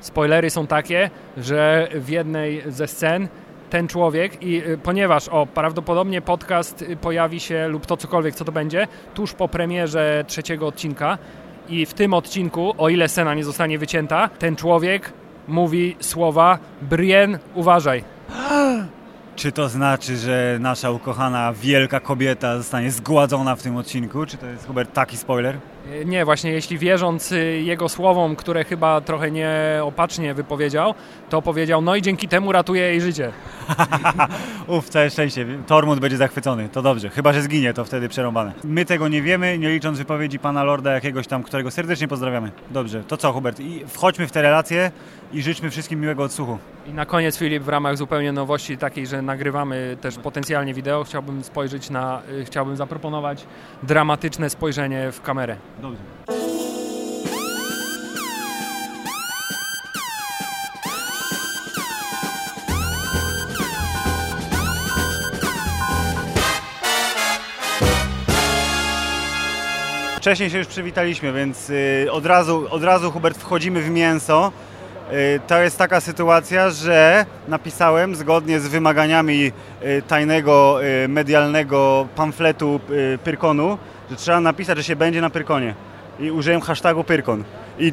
Spoilery 0.01 0.51
są 0.51 0.67
takie, 0.67 1.11
że 1.37 1.89
w 1.95 2.09
jednej 2.09 2.63
ze 2.67 2.87
scen 2.87 3.29
ten 3.75 3.89
człowiek 3.89 4.43
i 4.43 4.57
y, 4.57 4.79
ponieważ 4.79 5.29
o, 5.29 5.47
prawdopodobnie 5.47 6.21
podcast 6.21 6.83
y, 6.83 6.97
pojawi 6.97 7.41
się 7.41 7.69
lub 7.69 7.87
to 7.87 7.97
cokolwiek, 7.97 8.35
co 8.35 8.45
to 8.45 8.53
będzie, 8.53 8.87
tuż 9.15 9.33
po 9.33 9.49
premierze 9.49 10.25
trzeciego 10.27 10.67
odcinka 10.67 11.19
i 11.69 11.87
w 11.87 11.95
tym 11.95 12.15
odcinku, 12.15 12.75
o 12.79 12.89
ile 12.89 13.09
scena 13.09 13.35
nie 13.35 13.45
zostanie 13.45 13.79
wycięta, 13.79 14.29
ten 14.39 14.57
człowiek 14.57 15.13
mówi 15.49 15.97
słowa 16.01 16.59
Brien, 16.83 17.39
uważaj. 17.55 18.05
Czy 19.37 19.53
to 19.53 19.69
znaczy, 19.69 20.17
że 20.17 20.59
nasza 20.61 20.91
ukochana 20.91 21.53
wielka 21.53 22.01
kobieta 22.01 22.57
zostanie 22.57 22.91
zgładzona 22.91 23.57
w 23.57 23.63
tym 23.63 23.77
odcinku? 23.77 24.27
Czy 24.27 24.37
to 24.37 24.47
jest, 24.47 24.67
Hubert, 24.67 24.93
taki 24.93 25.17
spoiler? 25.17 25.59
E, 25.93 26.05
nie, 26.05 26.25
właśnie 26.25 26.51
jeśli 26.51 26.79
wierząc 26.79 27.33
y, 27.33 27.63
jego 27.65 27.89
słowom, 27.89 28.37
które 28.37 28.65
chyba 28.65 29.01
trochę 29.01 29.31
nieopatrznie 29.31 30.35
wypowiedział, 30.35 30.95
to 31.31 31.43
powiedział, 31.43 31.83
no 31.83 31.97
i 31.97 32.03
dzięki 32.03 32.29
temu 32.29 32.53
ratuje 32.53 32.83
jej 32.83 33.01
życie. 33.01 33.33
Uf, 34.67 34.89
całe 34.89 35.11
szczęście. 35.11 35.47
Tormund 35.67 36.01
będzie 36.01 36.17
zachwycony, 36.17 36.69
to 36.69 36.83
dobrze. 36.83 37.09
Chyba, 37.09 37.33
że 37.33 37.43
zginie, 37.43 37.75
to 37.75 37.85
wtedy 37.85 38.09
przerąbane. 38.09 38.53
My 38.65 38.85
tego 38.85 39.09
nie 39.09 39.23
wiemy, 39.23 39.59
nie 39.59 39.71
licząc 39.71 39.99
wypowiedzi 39.99 40.39
pana 40.39 40.65
Lorda 40.65 40.93
jakiegoś 40.93 41.27
tam, 41.27 41.43
którego 41.43 41.71
serdecznie 41.71 42.09
pozdrawiamy. 42.09 42.51
Dobrze, 42.71 43.05
to 43.09 43.17
co 43.17 43.33
Hubert? 43.33 43.61
I 43.61 43.85
wchodźmy 43.87 44.27
w 44.27 44.33
te 44.33 44.43
relacje 44.43 44.91
i 45.33 45.43
życzmy 45.43 45.71
wszystkim 45.71 46.01
miłego 46.01 46.23
odsłuchu. 46.23 46.59
I 46.87 46.93
na 46.93 47.07
koniec 47.07 47.39
Filip, 47.39 47.63
w 47.63 47.69
ramach 47.69 47.97
zupełnie 47.97 48.33
nowości 48.33 48.79
takiej, 48.79 49.07
że 49.07 49.23
nagrywamy 49.23 49.97
też 50.01 50.19
potencjalnie 50.19 50.75
wideo, 50.75 51.05
chciałbym 51.05 51.45
spojrzeć 51.45 51.91
na, 51.91 52.23
y, 52.41 52.45
chciałbym 52.45 52.77
zaproponować 52.77 53.47
dramatyczne 53.83 54.51
spojrzenie 54.51 55.13
w 55.13 55.23
kamerę. 55.23 55.57
Dobrze. 55.83 56.01
Wcześniej 70.25 70.51
się 70.51 70.59
już 70.59 70.67
przywitaliśmy, 70.67 71.33
więc 71.33 71.71
y, 71.71 72.07
od 72.13 72.27
razu, 72.27 72.67
od 72.71 72.85
razu 72.85 73.11
Hubert 73.11 73.39
wchodzimy 73.39 73.83
w 73.83 73.91
mięso. 73.91 74.53
Y, 75.13 75.41
to 75.47 75.63
jest 75.63 75.79
taka 75.79 76.01
sytuacja, 76.01 76.71
że 76.71 77.27
napisałem 77.49 78.15
zgodnie 78.15 78.61
z 78.61 78.69
wymaganiami 78.69 79.53
y, 79.83 80.03
tajnego 80.09 80.79
medialnego 81.09 82.07
pamfletu 82.17 82.81
Pyrkonu, 83.25 83.79
że 84.15 84.21
trzeba 84.21 84.41
napisać, 84.41 84.79
że 84.79 84.85
się 84.85 84.97
będzie 84.97 85.21
na 85.21 85.31
Pyrkonie. 85.31 85.75
I 86.21 86.31
użyłem 86.31 86.61
hashtagu 86.61 87.05
Pyrkon. 87.05 87.45
I 87.79 87.93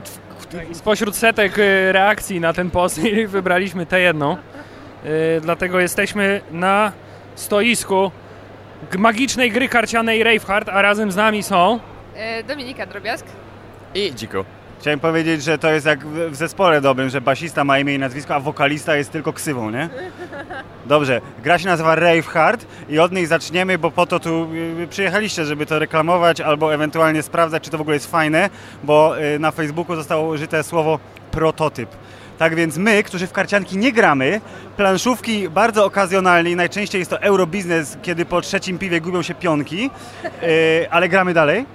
spośród 0.73 1.15
setek 1.15 1.59
y, 1.59 1.91
reakcji 1.91 2.39
na 2.39 2.53
ten 2.53 2.71
post 2.71 3.01
wybraliśmy 3.27 3.85
tę 3.85 3.99
jedną. 3.99 4.37
Y, 4.37 5.41
dlatego 5.41 5.79
jesteśmy 5.79 6.41
na 6.51 6.91
stoisku 7.35 8.11
magicznej 8.97 9.51
gry 9.51 9.69
karcianej 9.69 10.23
Raveheart, 10.23 10.69
a 10.69 10.81
razem 10.81 11.11
z 11.11 11.15
nami 11.15 11.43
są... 11.43 11.79
E, 12.15 12.43
Dominika 12.43 12.85
Drobiazg. 12.85 13.25
I 13.95 14.15
Dziko. 14.15 14.45
Chciałem 14.81 15.00
powiedzieć, 15.00 15.43
że 15.43 15.57
to 15.57 15.71
jest 15.71 15.85
jak 15.85 16.07
w 16.07 16.35
zespole 16.35 16.81
dobrym, 16.81 17.09
że 17.09 17.21
basista 17.21 17.63
ma 17.63 17.79
imię 17.79 17.95
i 17.95 18.00
nazwisko, 18.00 18.35
a 18.35 18.39
wokalista 18.39 18.95
jest 18.95 19.11
tylko 19.11 19.33
ksywą, 19.33 19.71
nie? 19.71 19.89
Dobrze, 20.85 21.21
gra 21.43 21.59
się 21.59 21.65
nazywa 21.65 21.95
Rave 21.95 22.27
Hard 22.27 22.65
i 22.89 23.00
od 23.00 23.11
niej 23.11 23.25
zaczniemy, 23.25 23.77
bo 23.77 23.91
po 23.91 24.05
to 24.05 24.19
tu 24.19 24.47
y, 24.83 24.88
przyjechaliście, 24.88 25.45
żeby 25.45 25.65
to 25.65 25.79
reklamować 25.79 26.41
albo 26.41 26.73
ewentualnie 26.73 27.23
sprawdzać, 27.23 27.63
czy 27.63 27.69
to 27.69 27.77
w 27.77 27.81
ogóle 27.81 27.95
jest 27.95 28.11
fajne, 28.11 28.50
bo 28.83 29.21
y, 29.21 29.39
na 29.39 29.51
Facebooku 29.51 29.95
zostało 29.95 30.27
użyte 30.27 30.63
słowo 30.63 31.00
prototyp. 31.31 31.89
Tak 32.38 32.55
więc 32.55 32.77
my, 32.77 33.03
którzy 33.03 33.27
w 33.27 33.31
karcianki 33.31 33.77
nie 33.77 33.91
gramy, 33.91 34.41
planszówki 34.77 35.50
bardzo 35.50 35.85
okazjonalnie, 35.85 36.55
najczęściej 36.55 37.00
jest 37.00 37.11
to 37.11 37.21
eurobiznes, 37.21 37.97
kiedy 38.01 38.25
po 38.25 38.41
trzecim 38.41 38.77
piwie 38.77 39.01
gubią 39.01 39.21
się 39.21 39.35
pionki, 39.35 39.89
y, 40.43 40.88
ale 40.91 41.09
gramy 41.09 41.33
dalej. 41.33 41.65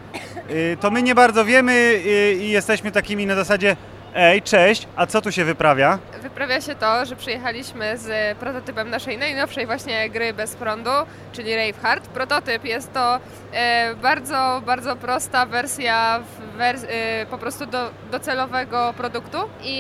Y, 0.50 0.76
to 0.80 0.90
my 0.90 1.02
nie 1.02 1.14
bardzo 1.14 1.44
wiemy 1.44 1.72
y, 1.72 2.32
i 2.32 2.50
jesteśmy 2.50 2.92
takimi 2.92 3.26
na 3.26 3.34
zasadzie 3.34 3.76
Ej, 4.18 4.42
cześć, 4.42 4.88
a 4.96 5.06
co 5.06 5.22
tu 5.22 5.32
się 5.32 5.44
wyprawia? 5.44 5.98
Wyprawia 6.22 6.60
się 6.60 6.74
to, 6.74 7.04
że 7.04 7.16
przyjechaliśmy 7.16 7.98
z 7.98 8.38
prototypem 8.38 8.90
naszej 8.90 9.18
najnowszej 9.18 9.66
właśnie 9.66 10.10
gry 10.10 10.34
bez 10.34 10.54
prądu, 10.54 10.90
czyli 11.32 11.56
Raveheart. 11.56 12.08
Prototyp 12.08 12.64
jest 12.64 12.92
to 12.92 13.20
e, 13.52 13.94
bardzo, 13.94 14.62
bardzo 14.66 14.96
prosta 14.96 15.46
wersja 15.46 16.20
wers 16.56 16.84
e, 16.88 17.26
po 17.26 17.38
prostu 17.38 17.66
do, 17.66 17.90
docelowego 18.10 18.94
produktu. 18.96 19.38
I 19.62 19.76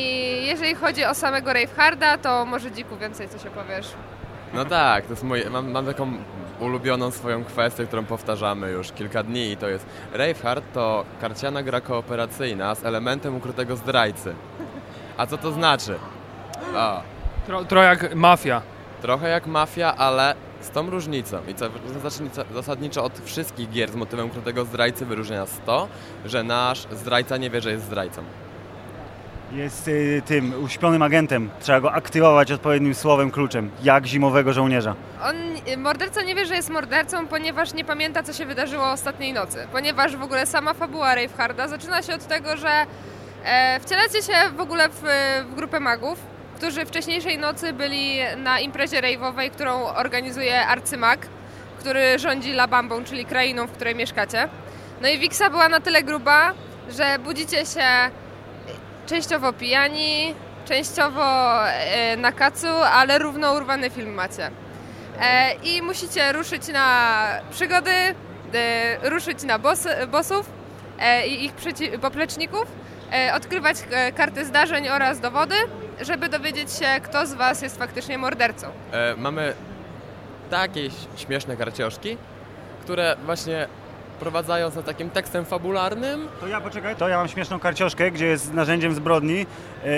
jeżeli 0.46 0.74
chodzi 0.74 1.04
o 1.04 1.14
samego 1.14 1.52
Raveharda, 1.52 2.18
to 2.18 2.44
może 2.44 2.72
Dziku 2.72 2.96
więcej 2.96 3.28
coś 3.28 3.46
opowiesz. 3.46 3.86
No 4.54 4.64
tak, 4.64 5.04
to 5.04 5.12
jest 5.12 5.22
moje, 5.22 5.50
mam, 5.50 5.70
mam 5.70 5.86
taką 5.86 6.12
ulubioną 6.60 7.10
swoją 7.10 7.44
kwestię, 7.44 7.86
którą 7.86 8.04
powtarzamy 8.04 8.70
już 8.70 8.92
kilka 8.92 9.22
dni 9.22 9.50
i 9.50 9.56
to 9.56 9.68
jest 9.68 9.86
Raveheart 10.12 10.64
to 10.74 11.04
karciana 11.20 11.62
gra 11.62 11.80
kooperacyjna 11.80 12.74
z 12.74 12.84
elementem 12.84 13.36
ukrytego 13.36 13.76
zdrajcy. 13.76 14.34
A 15.16 15.26
co 15.26 15.38
to 15.38 15.52
znaczy? 15.52 15.98
O, 16.74 17.02
Tro, 17.46 17.64
trochę 17.64 17.86
jak 17.86 18.14
mafia. 18.14 18.62
trochę 19.02 19.28
jak 19.28 19.46
mafia, 19.46 19.94
ale 19.96 20.34
z 20.60 20.70
tą 20.70 20.90
różnicą 20.90 21.38
i 21.48 21.54
co 21.54 21.66
zasadniczo, 22.02 22.44
zasadniczo 22.54 23.04
od 23.04 23.18
wszystkich 23.24 23.70
gier 23.70 23.90
z 23.90 23.94
motywem 23.96 24.26
ukrytego 24.26 24.64
zdrajcy 24.64 25.06
wyróżnia 25.06 25.40
nas 25.40 25.60
to, 25.66 25.88
że 26.24 26.42
nasz 26.42 26.86
zdrajca 26.92 27.36
nie 27.36 27.50
wie, 27.50 27.60
że 27.60 27.70
jest 27.70 27.84
zdrajcą. 27.84 28.22
Jest 29.52 29.88
y, 29.88 30.22
tym 30.26 30.64
uśpionym 30.64 31.02
agentem. 31.02 31.50
Trzeba 31.60 31.80
go 31.80 31.92
aktywować 31.92 32.52
odpowiednim 32.52 32.94
słowem, 32.94 33.30
kluczem, 33.30 33.70
jak 33.82 34.06
zimowego 34.06 34.52
żołnierza. 34.52 34.94
On, 35.22 35.36
morderca 35.82 36.22
nie 36.22 36.34
wie, 36.34 36.46
że 36.46 36.54
jest 36.54 36.70
mordercą, 36.70 37.26
ponieważ 37.26 37.74
nie 37.74 37.84
pamięta, 37.84 38.22
co 38.22 38.32
się 38.32 38.46
wydarzyło 38.46 38.90
ostatniej 38.90 39.32
nocy. 39.32 39.66
Ponieważ 39.72 40.16
w 40.16 40.22
ogóle 40.22 40.46
sama 40.46 40.74
fabuła 40.74 41.14
Raveharda 41.14 41.68
zaczyna 41.68 42.02
się 42.02 42.14
od 42.14 42.26
tego, 42.26 42.56
że 42.56 42.86
e, 43.44 43.80
wcielacie 43.80 44.22
się 44.22 44.32
w 44.56 44.60
ogóle 44.60 44.88
w, 44.88 45.02
w 45.50 45.54
grupę 45.54 45.80
magów, 45.80 46.18
którzy 46.56 46.86
wcześniejszej 46.86 47.38
nocy 47.38 47.72
byli 47.72 48.18
na 48.36 48.60
imprezie 48.60 49.00
rave'owej, 49.02 49.50
którą 49.50 49.84
organizuje 49.84 50.66
arcymag, 50.66 51.26
który 51.78 52.18
rządzi 52.18 52.52
Labambą, 52.52 53.04
czyli 53.04 53.24
krainą, 53.24 53.66
w 53.66 53.72
której 53.72 53.94
mieszkacie. 53.94 54.48
No 55.02 55.08
i 55.08 55.18
Wiksa 55.18 55.50
była 55.50 55.68
na 55.68 55.80
tyle 55.80 56.02
gruba, 56.02 56.52
że 56.90 57.18
budzicie 57.18 57.66
się 57.66 58.10
częściowo 59.06 59.52
pijani, 59.52 60.34
częściowo 60.64 61.24
e, 61.68 62.16
na 62.16 62.32
kacu, 62.32 62.66
ale 62.92 63.18
równo 63.18 63.52
urwany 63.52 63.90
film 63.90 64.14
macie. 64.14 64.50
E, 65.20 65.54
I 65.54 65.82
musicie 65.82 66.32
ruszyć 66.32 66.68
na 66.68 67.26
przygody, 67.50 67.92
ruszyć 69.02 69.42
na 69.42 69.58
boss, 69.58 69.88
bossów 70.08 70.50
e, 70.98 71.26
i 71.26 71.44
ich 71.44 71.52
popleczników, 72.00 72.66
odkrywać 73.34 73.76
karty 74.16 74.44
zdarzeń 74.44 74.88
oraz 74.88 75.20
dowody, 75.20 75.54
żeby 76.00 76.28
dowiedzieć 76.28 76.72
się, 76.72 76.86
kto 77.02 77.26
z 77.26 77.34
Was 77.34 77.62
jest 77.62 77.78
faktycznie 77.78 78.18
mordercą. 78.18 78.66
Mamy 79.16 79.52
takie 80.50 80.90
śmieszne 81.16 81.56
karcioszki, 81.56 82.16
które 82.80 83.16
właśnie 83.24 83.68
prowadzając 84.20 84.74
za 84.74 84.82
takim 84.82 85.10
tekstem 85.10 85.44
fabularnym, 85.44 86.28
To 86.40 86.46
ja 86.48 86.60
poczekaj. 86.60 86.96
To 86.96 87.08
ja 87.08 87.18
mam 87.18 87.28
śmieszną 87.28 87.58
karcioszkę, 87.58 88.10
gdzie 88.10 88.26
jest 88.26 88.54
narzędziem 88.54 88.94
zbrodni. 88.94 89.46
e, 89.84 89.88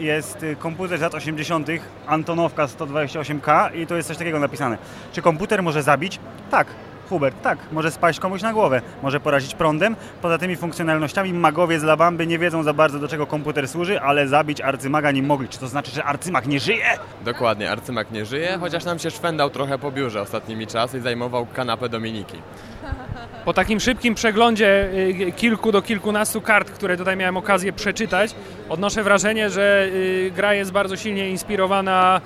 Jest 0.00 0.42
y, 0.42 0.56
komputer 0.56 0.98
z 0.98 1.02
lat 1.02 1.14
80. 1.14 1.68
Antonowka 2.06 2.66
128K 2.66 3.74
i 3.76 3.86
to 3.86 3.96
jest 3.96 4.08
coś 4.08 4.16
takiego 4.16 4.38
napisane. 4.38 4.78
Czy 5.12 5.22
komputer 5.22 5.62
może 5.62 5.82
zabić? 5.82 6.18
Tak. 6.50 6.66
Hubert, 7.08 7.42
tak, 7.42 7.58
może 7.72 7.90
spaść 7.90 8.20
komuś 8.20 8.42
na 8.42 8.52
głowę, 8.52 8.82
może 9.02 9.20
porazić 9.20 9.54
prądem. 9.54 9.96
Poza 10.22 10.38
tymi 10.38 10.56
funkcjonalnościami 10.56 11.32
magowie 11.32 11.80
z 11.80 11.82
Labamby 11.82 12.26
nie 12.26 12.38
wiedzą 12.38 12.62
za 12.62 12.72
bardzo 12.72 12.98
do 12.98 13.08
czego 13.08 13.26
komputer 13.26 13.68
służy, 13.68 14.00
ale 14.00 14.28
zabić 14.28 14.60
arcymaga 14.60 15.10
nie 15.10 15.22
mogli. 15.22 15.48
Czy 15.48 15.58
to 15.58 15.68
znaczy, 15.68 15.90
że 15.90 16.04
arcymag 16.04 16.46
nie 16.46 16.60
żyje? 16.60 16.84
dokładnie, 17.24 17.70
arcymak 17.70 18.10
nie 18.10 18.24
żyje, 18.26 18.56
chociaż 18.60 18.84
nam 18.84 18.98
się 18.98 19.10
szwendał 19.10 19.50
trochę 19.50 19.78
po 19.78 19.90
biurze 19.90 20.20
ostatnimi 20.20 20.66
czasy 20.66 20.98
i 20.98 21.00
zajmował 21.00 21.46
kanapę 21.46 21.88
Dominiki. 21.88 22.36
Po 23.44 23.52
takim 23.52 23.80
szybkim 23.80 24.14
przeglądzie 24.14 24.88
y, 25.28 25.32
kilku 25.32 25.72
do 25.72 25.82
kilkunastu 25.82 26.40
kart, 26.40 26.70
które 26.70 26.96
tutaj 26.96 27.16
miałem 27.16 27.36
okazję 27.36 27.72
przeczytać, 27.72 28.34
odnoszę 28.68 29.02
wrażenie, 29.02 29.50
że 29.50 29.88
y, 29.92 30.32
gra 30.36 30.54
jest 30.54 30.72
bardzo 30.72 30.96
silnie 30.96 31.30
inspirowana 31.30 32.20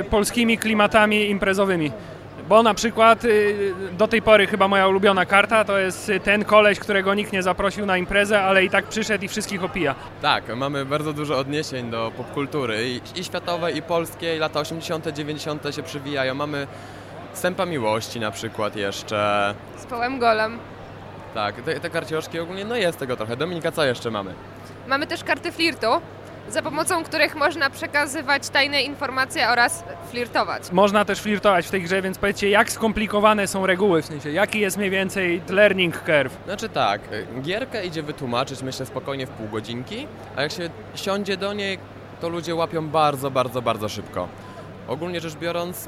y, 0.00 0.04
polskimi 0.04 0.58
klimatami 0.58 1.30
imprezowymi. 1.30 1.90
Bo 2.48 2.62
na 2.62 2.74
przykład 2.74 3.24
y, 3.24 3.74
do 3.98 4.08
tej 4.08 4.22
pory 4.22 4.46
chyba 4.46 4.68
moja 4.68 4.88
ulubiona 4.88 5.26
karta 5.26 5.64
to 5.64 5.78
jest 5.78 6.08
y, 6.08 6.20
ten 6.20 6.44
koleś, 6.44 6.78
którego 6.78 7.14
nikt 7.14 7.32
nie 7.32 7.42
zaprosił 7.42 7.86
na 7.86 7.96
imprezę, 7.98 8.42
ale 8.42 8.64
i 8.64 8.70
tak 8.70 8.84
przyszedł 8.84 9.24
i 9.24 9.28
wszystkich 9.28 9.64
opija. 9.64 9.94
Tak, 10.22 10.56
mamy 10.56 10.84
bardzo 10.84 11.12
dużo 11.12 11.38
odniesień 11.38 11.90
do 11.90 12.12
popkultury 12.16 12.88
i, 12.88 13.20
i 13.20 13.24
światowej, 13.24 13.76
i 13.76 13.82
polskiej. 13.82 14.38
Lata 14.38 14.60
80., 14.60 15.08
90. 15.08 15.74
się 15.74 15.82
przywijają. 15.82 16.34
Mamy 16.34 16.66
Sępa 17.34 17.66
Miłości 17.66 18.20
na 18.20 18.30
przykład 18.30 18.76
jeszcze. 18.76 19.54
Z 19.78 19.86
połem 19.86 20.18
golem. 20.18 20.58
Tak, 21.34 21.54
te, 21.62 21.80
te 21.80 21.90
karcioszki 21.90 22.38
ogólnie, 22.40 22.64
no 22.64 22.76
jest 22.76 22.98
tego 22.98 23.16
trochę. 23.16 23.36
Dominika, 23.36 23.72
co 23.72 23.84
jeszcze 23.84 24.10
mamy? 24.10 24.34
Mamy 24.86 25.06
też 25.06 25.24
karty 25.24 25.52
flirtu, 25.52 25.86
za 26.48 26.62
pomocą 26.62 27.04
których 27.04 27.34
można 27.34 27.70
przekazywać 27.70 28.48
tajne 28.48 28.82
informacje 28.82 29.48
oraz 29.48 29.84
flirtować. 30.10 30.72
Można 30.72 31.04
też 31.04 31.20
flirtować 31.20 31.66
w 31.66 31.70
tej 31.70 31.82
grze, 31.82 32.02
więc 32.02 32.18
powiedzcie, 32.18 32.50
jak 32.50 32.72
skomplikowane 32.72 33.46
są 33.46 33.66
reguły, 33.66 34.02
w 34.02 34.06
sensie, 34.06 34.30
jaki 34.30 34.60
jest 34.60 34.76
mniej 34.76 34.90
więcej 34.90 35.42
learning 35.48 36.00
curve. 36.00 36.36
Znaczy 36.44 36.68
tak, 36.68 37.00
y, 37.12 37.26
gierkę 37.42 37.86
idzie 37.86 38.02
wytłumaczyć 38.02 38.62
myślę 38.62 38.86
spokojnie 38.86 39.26
w 39.26 39.30
pół 39.30 39.48
godzinki, 39.48 40.06
a 40.36 40.42
jak 40.42 40.52
się 40.52 40.70
siądzie 40.94 41.36
do 41.36 41.52
niej, 41.52 41.78
to 42.20 42.28
ludzie 42.28 42.54
łapią 42.54 42.88
bardzo, 42.88 43.30
bardzo, 43.30 43.62
bardzo 43.62 43.88
szybko. 43.88 44.28
Ogólnie 44.88 45.20
rzecz 45.20 45.34
biorąc, 45.34 45.86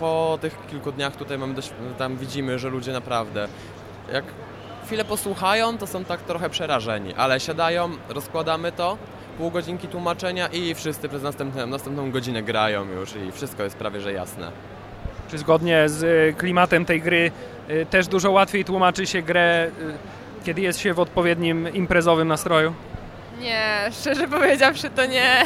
po 0.00 0.38
tych 0.40 0.66
kilku 0.70 0.92
dniach 0.92 1.16
tutaj 1.16 1.38
mamy 1.38 1.54
dość, 1.54 1.70
tam 1.98 2.16
widzimy, 2.16 2.58
że 2.58 2.68
ludzie 2.68 2.92
naprawdę 2.92 3.48
jak 4.12 4.24
chwilę 4.84 5.04
posłuchają, 5.04 5.78
to 5.78 5.86
są 5.86 6.04
tak 6.04 6.20
trochę 6.20 6.50
przerażeni, 6.50 7.14
ale 7.14 7.40
siadają, 7.40 7.90
rozkładamy 8.08 8.72
to, 8.72 8.98
pół 9.38 9.50
godzinki 9.50 9.88
tłumaczenia 9.88 10.48
i 10.48 10.74
wszyscy 10.74 11.08
przez 11.08 11.22
następną, 11.66 12.10
godzinę 12.10 12.42
grają 12.42 12.84
już 12.84 13.16
i 13.16 13.32
wszystko 13.32 13.62
jest 13.62 13.76
prawie 13.76 14.00
że 14.00 14.12
jasne. 14.12 14.52
Czy 15.30 15.38
zgodnie 15.38 15.88
z 15.88 16.02
y, 16.02 16.34
klimatem 16.38 16.84
tej 16.84 17.02
gry 17.02 17.30
y, 17.70 17.86
też 17.86 18.08
dużo 18.08 18.30
łatwiej 18.30 18.64
tłumaczy 18.64 19.06
się 19.06 19.22
grę, 19.22 19.66
y, 19.66 20.44
kiedy 20.44 20.60
jest 20.60 20.78
się 20.78 20.94
w 20.94 21.00
odpowiednim 21.00 21.74
imprezowym 21.74 22.28
nastroju? 22.28 22.72
Nie, 23.40 23.90
szczerze 24.00 24.28
powiedziawszy 24.28 24.90
to 24.90 25.06
nie. 25.06 25.42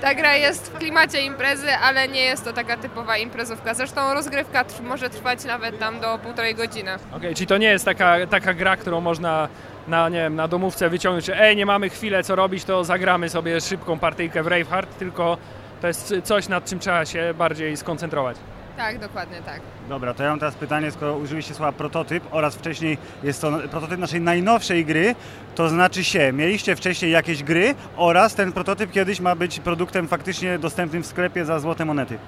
Ta 0.00 0.14
gra 0.14 0.36
jest 0.36 0.72
w 0.72 0.78
klimacie 0.78 1.20
imprezy, 1.22 1.68
ale 1.82 2.08
nie 2.08 2.20
jest 2.20 2.44
to 2.44 2.52
taka 2.52 2.76
typowa 2.76 3.16
imprezówka. 3.16 3.74
Zresztą 3.74 4.14
rozgrywka 4.14 4.64
tr- 4.64 4.82
może 4.82 5.10
trwać 5.10 5.44
nawet 5.44 5.78
tam 5.78 6.00
do 6.00 6.18
półtorej 6.18 6.54
godziny. 6.54 6.90
Okej, 7.16 7.34
czyli 7.34 7.46
to 7.46 7.58
nie 7.58 7.66
jest 7.68 7.84
taka, 7.84 8.26
taka 8.30 8.54
gra, 8.54 8.76
którą 8.76 9.00
można 9.00 9.48
na, 9.88 10.08
nie 10.08 10.18
wiem, 10.18 10.34
na 10.36 10.48
domówce 10.48 10.88
wyciągnąć, 10.90 11.24
że 11.24 11.40
ej, 11.40 11.56
nie 11.56 11.66
mamy 11.66 11.88
chwilę 11.90 12.22
co 12.24 12.34
robić, 12.36 12.64
to 12.64 12.84
zagramy 12.84 13.28
sobie 13.28 13.60
szybką 13.60 13.98
partyjkę 13.98 14.42
w 14.42 14.46
Raveheart, 14.46 14.98
tylko 14.98 15.36
to 15.80 15.86
jest 15.86 16.14
coś, 16.24 16.48
nad 16.48 16.64
czym 16.64 16.78
trzeba 16.78 17.06
się 17.06 17.34
bardziej 17.38 17.76
skoncentrować. 17.76 18.36
Tak, 18.80 18.98
dokładnie 18.98 19.42
tak. 19.42 19.60
Dobra, 19.88 20.14
to 20.14 20.22
ja 20.22 20.30
mam 20.30 20.38
teraz 20.38 20.54
pytanie, 20.54 20.90
skoro 20.90 21.16
użyliście 21.16 21.54
słowa 21.54 21.72
prototyp 21.72 22.24
oraz 22.30 22.56
wcześniej 22.56 22.98
jest 23.22 23.40
to 23.40 23.58
prototyp 23.70 23.98
naszej 23.98 24.20
najnowszej 24.20 24.84
gry, 24.84 25.14
to 25.54 25.68
znaczy 25.68 26.04
się, 26.04 26.32
mieliście 26.32 26.76
wcześniej 26.76 27.10
jakieś 27.10 27.42
gry 27.42 27.74
oraz 27.96 28.34
ten 28.34 28.52
prototyp 28.52 28.92
kiedyś 28.92 29.20
ma 29.20 29.34
być 29.34 29.60
produktem 29.60 30.08
faktycznie 30.08 30.58
dostępnym 30.58 31.02
w 31.02 31.06
sklepie 31.06 31.44
za 31.44 31.60
złote 31.60 31.84
monety. 31.84 32.18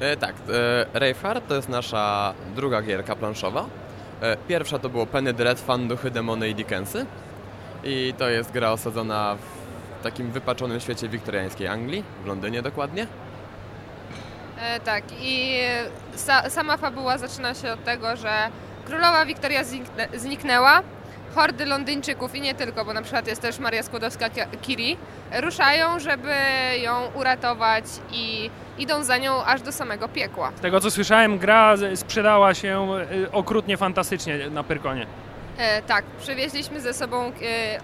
E, 0.00 0.16
tak, 0.16 0.34
e, 0.94 1.00
Raveheart 1.00 1.48
to 1.48 1.54
jest 1.54 1.68
nasza 1.68 2.34
druga 2.54 2.82
gierka 2.82 3.16
planszowa. 3.16 3.66
E, 4.20 4.36
pierwsza 4.48 4.78
to 4.78 4.88
było 4.88 5.06
Penny 5.06 5.32
Dreadfun, 5.32 5.88
Duchy, 5.88 6.10
Demony 6.10 6.48
i 6.48 6.54
Dickensy. 6.54 7.06
I 7.84 8.14
to 8.18 8.28
jest 8.30 8.52
gra 8.52 8.70
osadzona 8.70 9.36
w 10.00 10.02
takim 10.02 10.30
wypaczonym 10.30 10.80
świecie 10.80 11.08
wiktoriańskiej 11.08 11.66
Anglii, 11.66 12.04
w 12.24 12.26
Londynie 12.26 12.62
dokładnie. 12.62 13.06
E, 14.62 14.80
tak, 14.80 15.04
i 15.20 15.58
sa- 16.16 16.50
sama 16.50 16.76
fabuła 16.76 17.18
zaczyna 17.18 17.54
się 17.54 17.72
od 17.72 17.84
tego, 17.84 18.16
że 18.16 18.48
królowa 18.86 19.26
Wiktoria 19.26 19.62
zniknę- 19.64 20.08
zniknęła, 20.18 20.82
hordy 21.34 21.66
Londyńczyków 21.66 22.34
i 22.34 22.40
nie 22.40 22.54
tylko, 22.54 22.84
bo 22.84 22.92
na 22.92 23.02
przykład 23.02 23.26
jest 23.26 23.42
też 23.42 23.58
Maria 23.58 23.82
Skłodowska-Curie, 23.82 24.96
ruszają, 25.40 26.00
żeby 26.00 26.34
ją 26.82 26.92
uratować 27.14 27.84
i 28.12 28.50
idą 28.78 29.04
za 29.04 29.16
nią 29.18 29.44
aż 29.44 29.62
do 29.62 29.72
samego 29.72 30.08
piekła. 30.08 30.52
Z 30.56 30.60
tego 30.60 30.80
co 30.80 30.90
słyszałem, 30.90 31.38
gra 31.38 31.74
sprzedała 31.94 32.54
się 32.54 32.88
y, 33.12 33.32
okrutnie 33.32 33.76
fantastycznie 33.76 34.50
na 34.50 34.62
Pyrkonie. 34.64 35.06
E, 35.58 35.82
tak, 35.82 36.04
przywieźliśmy 36.04 36.80
ze 36.80 36.94
sobą 36.94 37.24
e, 37.26 37.32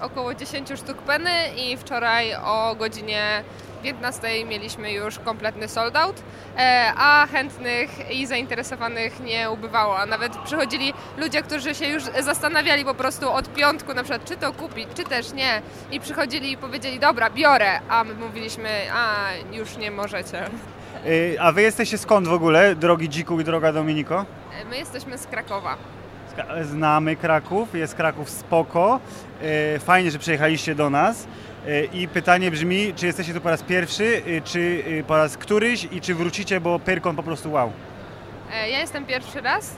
około 0.01 0.35
10 0.35 0.69
sztuk 0.77 0.99
peny 0.99 1.31
i 1.57 1.77
wczoraj 1.77 2.35
o 2.35 2.75
godzinie 2.79 3.43
15 3.83 4.45
mieliśmy 4.45 4.93
już 4.93 5.19
kompletny 5.19 5.69
sold 5.69 5.97
out, 5.97 6.23
e, 6.59 6.93
a 6.97 7.27
chętnych 7.33 8.11
i 8.11 8.27
zainteresowanych 8.27 9.21
nie 9.21 9.51
ubywało. 9.51 9.99
A 9.99 10.07
nawet 10.07 10.37
przychodzili 10.37 10.93
ludzie, 11.17 11.43
którzy 11.43 11.75
się 11.75 11.87
już 11.87 12.03
zastanawiali 12.21 12.85
po 12.85 12.95
prostu 12.95 13.33
od 13.33 13.55
piątku 13.55 13.95
na 13.95 14.03
przykład, 14.03 14.25
czy 14.25 14.37
to 14.37 14.53
kupić, 14.53 14.89
czy 14.95 15.05
też 15.05 15.33
nie. 15.33 15.63
I 15.91 16.01
przychodzili 16.01 16.53
i 16.53 16.57
powiedzieli, 16.57 16.99
dobra, 16.99 17.31
biorę, 17.31 17.81
a 17.89 18.05
my 18.05 18.15
mówiliśmy, 18.15 18.69
a 18.95 19.29
już 19.53 19.77
nie 19.77 19.91
możecie. 19.91 20.45
Y, 21.07 21.37
A 21.41 21.53
wy 21.53 21.63
jesteście 21.63 21.99
skąd 21.99 22.29
w 22.29 22.33
ogóle, 22.33 22.75
drogi 22.75 23.09
Dziku 23.09 23.41
i 23.41 23.45
droga 23.45 23.73
Dominiko? 23.73 24.25
E, 24.63 24.65
My 24.65 24.79
jesteśmy 24.79 25.19
z 25.19 25.27
Krakowa. 25.27 25.77
Znamy 26.62 27.16
Kraków, 27.16 27.75
jest 27.75 27.95
Kraków 27.95 28.30
spoko. 28.30 29.00
Y, 29.76 29.78
Fajnie, 29.78 30.11
że 30.11 30.18
przyjechaliście 30.18 30.75
do 30.75 30.90
nas. 30.90 31.26
Y, 31.68 31.88
I 31.92 32.09
pytanie 32.09 32.50
brzmi, 32.50 32.92
czy 32.97 33.07
jesteście 33.07 33.35
tu 33.35 33.40
po 33.40 33.49
raz 33.50 33.62
pierwszy, 33.62 34.04
y, 34.26 34.42
czy 34.45 34.83
po 35.07 35.16
raz 35.16 35.37
któryś 35.37 35.85
i 35.92 36.00
czy 36.00 36.14
wrócicie, 36.14 36.61
bo 36.61 36.78
Pyrkon 36.78 37.16
po 37.16 37.23
prostu 37.23 37.52
wow. 37.52 37.73
E, 38.52 38.71
Ja 38.71 38.78
jestem 38.80 39.07
pierwszy 39.07 39.40
raz 39.40 39.76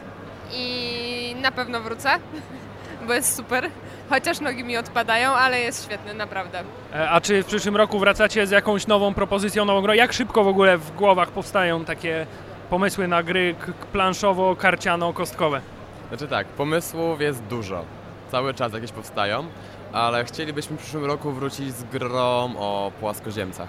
i 0.52 1.36
na 1.42 1.52
pewno 1.52 1.80
wrócę, 1.80 2.10
bo 3.06 3.14
jest 3.14 3.36
super. 3.36 3.70
Chociaż 4.10 4.40
nogi 4.40 4.64
mi 4.64 4.76
odpadają, 4.76 5.30
ale 5.30 5.60
jest 5.60 5.84
świetny, 5.84 6.14
naprawdę. 6.14 6.62
E, 6.94 7.10
A 7.10 7.20
czy 7.20 7.42
w 7.42 7.46
przyszłym 7.46 7.76
roku 7.76 7.98
wracacie 7.98 8.46
z 8.46 8.50
jakąś 8.50 8.86
nową 8.86 9.14
propozycją, 9.14 9.64
nową 9.64 9.80
grą? 9.82 9.92
Jak 9.92 10.12
szybko 10.12 10.44
w 10.44 10.48
ogóle 10.48 10.78
w 10.78 10.94
głowach 10.96 11.30
powstają 11.30 11.84
takie 11.84 12.26
pomysły 12.70 13.08
na 13.08 13.22
gry 13.22 13.54
planszowo-karciano-kostkowe? 13.92 15.60
Znaczy 16.10 16.28
tak, 16.28 16.46
pomysłów 16.46 17.20
jest 17.20 17.42
dużo. 17.42 17.84
Cały 18.30 18.54
czas 18.54 18.72
jakieś 18.72 18.92
powstają, 18.92 19.44
ale 19.92 20.24
chcielibyśmy 20.24 20.76
w 20.76 20.80
przyszłym 20.80 21.04
roku 21.04 21.32
wrócić 21.32 21.74
z 21.74 21.84
grą 21.84 22.52
o 22.58 22.92
płaskoziemcach. 23.00 23.68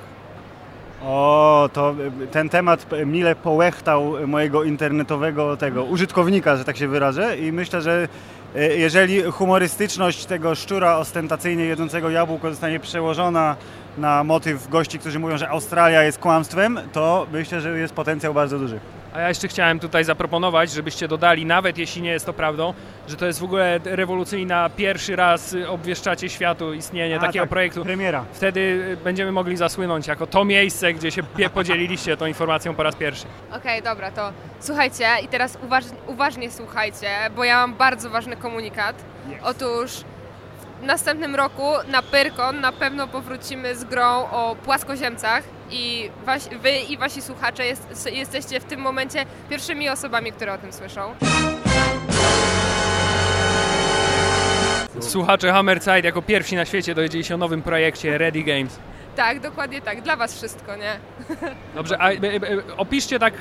O, 1.03 1.69
to 1.73 1.95
y, 2.23 2.27
ten 2.27 2.49
temat 2.49 2.85
mile 3.05 3.35
połechtał 3.35 4.27
mojego 4.27 4.63
internetowego 4.63 5.57
tego 5.57 5.83
użytkownika, 5.83 6.55
że 6.57 6.63
tak 6.65 6.77
się 6.77 6.87
wyrażę 6.87 7.37
i 7.37 7.51
myślę, 7.51 7.81
że 7.81 8.07
y, 8.55 8.77
jeżeli 8.77 9.23
humorystyczność 9.23 10.25
tego 10.25 10.55
szczura 10.55 10.97
ostentacyjnie 10.97 11.65
jedzącego 11.65 12.09
jabłko 12.09 12.49
zostanie 12.49 12.79
przełożona 12.79 13.55
na 13.97 14.23
motyw 14.23 14.69
gości, 14.69 14.99
którzy 14.99 15.19
mówią, 15.19 15.37
że 15.37 15.49
Australia 15.49 16.03
jest 16.03 16.19
kłamstwem, 16.19 16.79
to 16.93 17.27
myślę, 17.33 17.61
że 17.61 17.79
jest 17.79 17.93
potencjał 17.93 18.33
bardzo 18.33 18.59
duży. 18.59 18.79
A 19.13 19.19
ja 19.19 19.29
jeszcze 19.29 19.47
chciałem 19.47 19.79
tutaj 19.79 20.03
zaproponować, 20.03 20.71
żebyście 20.71 21.07
dodali, 21.07 21.45
nawet 21.45 21.77
jeśli 21.77 22.01
nie 22.01 22.11
jest 22.11 22.25
to 22.25 22.33
prawdą, 22.33 22.73
że 23.07 23.15
to 23.15 23.25
jest 23.25 23.39
w 23.39 23.43
ogóle 23.43 23.79
rewolucyjna, 23.83 24.69
pierwszy 24.69 25.15
raz 25.15 25.55
obwieszczacie 25.67 26.29
światu 26.29 26.73
istnienie 26.73 27.17
A, 27.17 27.19
takiego 27.19 27.43
tak, 27.43 27.49
projektu. 27.49 27.83
Premiera. 27.83 28.25
Wtedy 28.33 28.97
będziemy 29.03 29.31
mogli 29.31 29.57
zasłynąć 29.57 30.07
jako 30.07 30.27
to 30.27 30.45
miejsce, 30.45 30.93
gdzie 30.93 31.11
się 31.11 31.23
podzieliliście 31.53 32.17
tą 32.17 32.25
informacją 32.25 32.75
po 32.75 32.83
raz 32.83 32.95
pierwszy. 32.95 33.25
Okej, 33.55 33.81
dobra, 33.81 34.11
to 34.11 34.31
słuchajcie 34.59 35.05
i 35.23 35.27
teraz 35.27 35.57
uważ, 35.65 35.83
uważnie 36.07 36.51
słuchajcie, 36.51 37.07
bo 37.35 37.43
ja 37.43 37.55
mam 37.55 37.73
bardzo 37.75 38.09
ważny 38.09 38.37
komunikat. 38.37 38.95
Otóż 39.43 40.03
w 40.81 40.83
następnym 40.83 41.35
roku 41.35 41.63
na 41.87 42.01
Pyrkon 42.01 42.61
na 42.61 42.71
pewno 42.71 43.07
powrócimy 43.07 43.75
z 43.75 43.83
grą 43.83 44.29
o 44.31 44.55
płaskoziemcach 44.65 45.43
i 45.71 46.09
wy 46.61 46.71
i 46.89 46.97
wasi 46.97 47.21
słuchacze 47.21 47.65
jest, 47.65 48.09
jesteście 48.11 48.59
w 48.59 48.63
tym 48.63 48.79
momencie 48.79 49.25
pierwszymi 49.49 49.89
osobami, 49.89 50.31
które 50.31 50.53
o 50.53 50.57
tym 50.57 50.73
słyszą. 50.73 51.13
Słuchacze 54.99 55.51
Hammerside 55.51 56.01
jako 56.01 56.21
pierwsi 56.21 56.55
na 56.55 56.65
świecie 56.65 56.95
dowiedzieli 56.95 57.23
się 57.23 57.35
o 57.35 57.37
nowym 57.37 57.61
projekcie 57.61 58.17
Ready 58.17 58.43
Games. 58.43 58.79
Tak, 59.15 59.39
dokładnie 59.39 59.81
tak, 59.81 60.01
dla 60.01 60.15
was 60.15 60.37
wszystko, 60.37 60.75
nie? 60.75 60.99
Dobrze, 61.75 61.97
a 62.01 62.11
y, 62.11 62.15
y, 62.15 62.51
y, 62.51 62.75
opiszcie 62.77 63.19
tak 63.19 63.33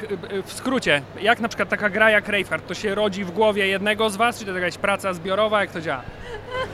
w 0.44 0.52
skrócie, 0.52 1.02
jak 1.20 1.40
na 1.40 1.48
przykład 1.48 1.68
taka 1.68 1.90
gra 1.90 2.10
jak 2.10 2.24
Braveheart, 2.24 2.66
to 2.66 2.74
się 2.74 2.94
rodzi 2.94 3.24
w 3.24 3.30
głowie 3.30 3.66
jednego 3.66 4.10
z 4.10 4.16
was, 4.16 4.38
czy 4.38 4.44
to 4.44 4.52
jakaś 4.52 4.78
praca 4.78 5.12
zbiorowa, 5.14 5.60
jak 5.60 5.70
to 5.70 5.80
działa? 5.80 6.02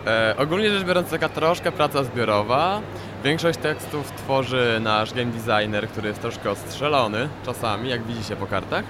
E, 0.07 0.35
ogólnie 0.39 0.71
rzecz 0.71 0.85
biorąc, 0.85 1.11
taka 1.11 1.29
troszkę 1.29 1.73
praca 1.73 2.05
zbiorowa. 2.05 2.81
Większość 3.25 3.59
tekstów 3.59 4.13
tworzy 4.13 4.79
nasz 4.81 5.15
game 5.15 5.33
designer, 5.33 5.89
który 5.89 6.09
jest 6.09 6.21
troszkę 6.21 6.51
ostrzelony 6.51 7.29
czasami, 7.45 7.91
jak 7.91 8.03
widzicie 8.03 8.37
po 8.37 8.47
kartach. 8.47 8.85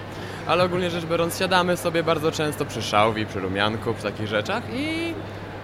Ale 0.47 0.65
ogólnie 0.65 0.91
rzecz 0.91 1.05
biorąc, 1.05 1.39
siadamy 1.39 1.77
sobie 1.77 2.03
bardzo 2.03 2.33
często 2.33 2.65
przy 2.65 2.83
szałwi, 2.83 3.27
przy 3.27 3.41
rumianku, 3.41 3.95
przy 3.95 4.03
takich 4.03 4.27
rzeczach 4.27 4.63
i, 4.73 5.15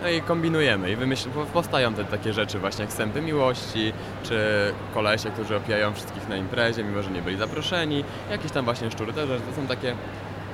no 0.03 0.09
i 0.09 0.23
kombinujemy. 0.23 0.91
I 0.91 0.97
wymyśl, 0.97 1.31
po- 1.31 1.47
powstają 1.47 1.95
te 1.95 2.05
takie 2.05 2.33
rzeczy 2.33 2.59
właśnie 2.59 2.85
jak 2.85 2.93
sępy 2.93 3.21
miłości, 3.21 3.93
czy 4.23 4.37
kolesie, 4.95 5.31
którzy 5.31 5.57
opijają 5.57 5.95
wszystkich 5.95 6.29
na 6.29 6.37
imprezie, 6.37 6.85
mimo 6.85 7.03
że 7.03 7.11
nie 7.11 7.23
byli 7.23 7.37
zaproszeni. 7.37 8.05
Jakieś 8.31 8.53
tam 8.53 8.65
właśnie 8.65 8.91
szczury. 8.91 9.13
To, 9.13 9.27
to 9.27 9.57
są 9.57 9.67
takie 9.67 9.95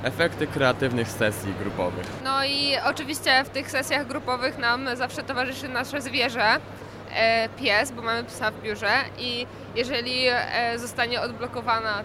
efekty 0.02 0.46
kreatywnych 0.46 1.08
sesji 1.08 1.54
grupowych. 1.60 2.06
No 2.24 2.44
i 2.44 2.76
oczywiście 2.84 3.44
w 3.44 3.48
tych 3.48 3.70
sesjach 3.70 4.06
grupowych 4.06 4.58
nam 4.58 4.96
zawsze 4.96 5.22
towarzyszy 5.22 5.68
nasze 5.68 6.00
zwierzę, 6.00 6.56
e, 7.14 7.48
pies, 7.48 7.92
bo 7.92 8.02
mamy 8.02 8.24
psa 8.24 8.50
w 8.50 8.62
biurze 8.62 8.90
i 9.18 9.46
jeżeli 9.76 10.26
e, 10.28 10.78
zostanie 10.78 11.20
odblokowana 11.20 12.04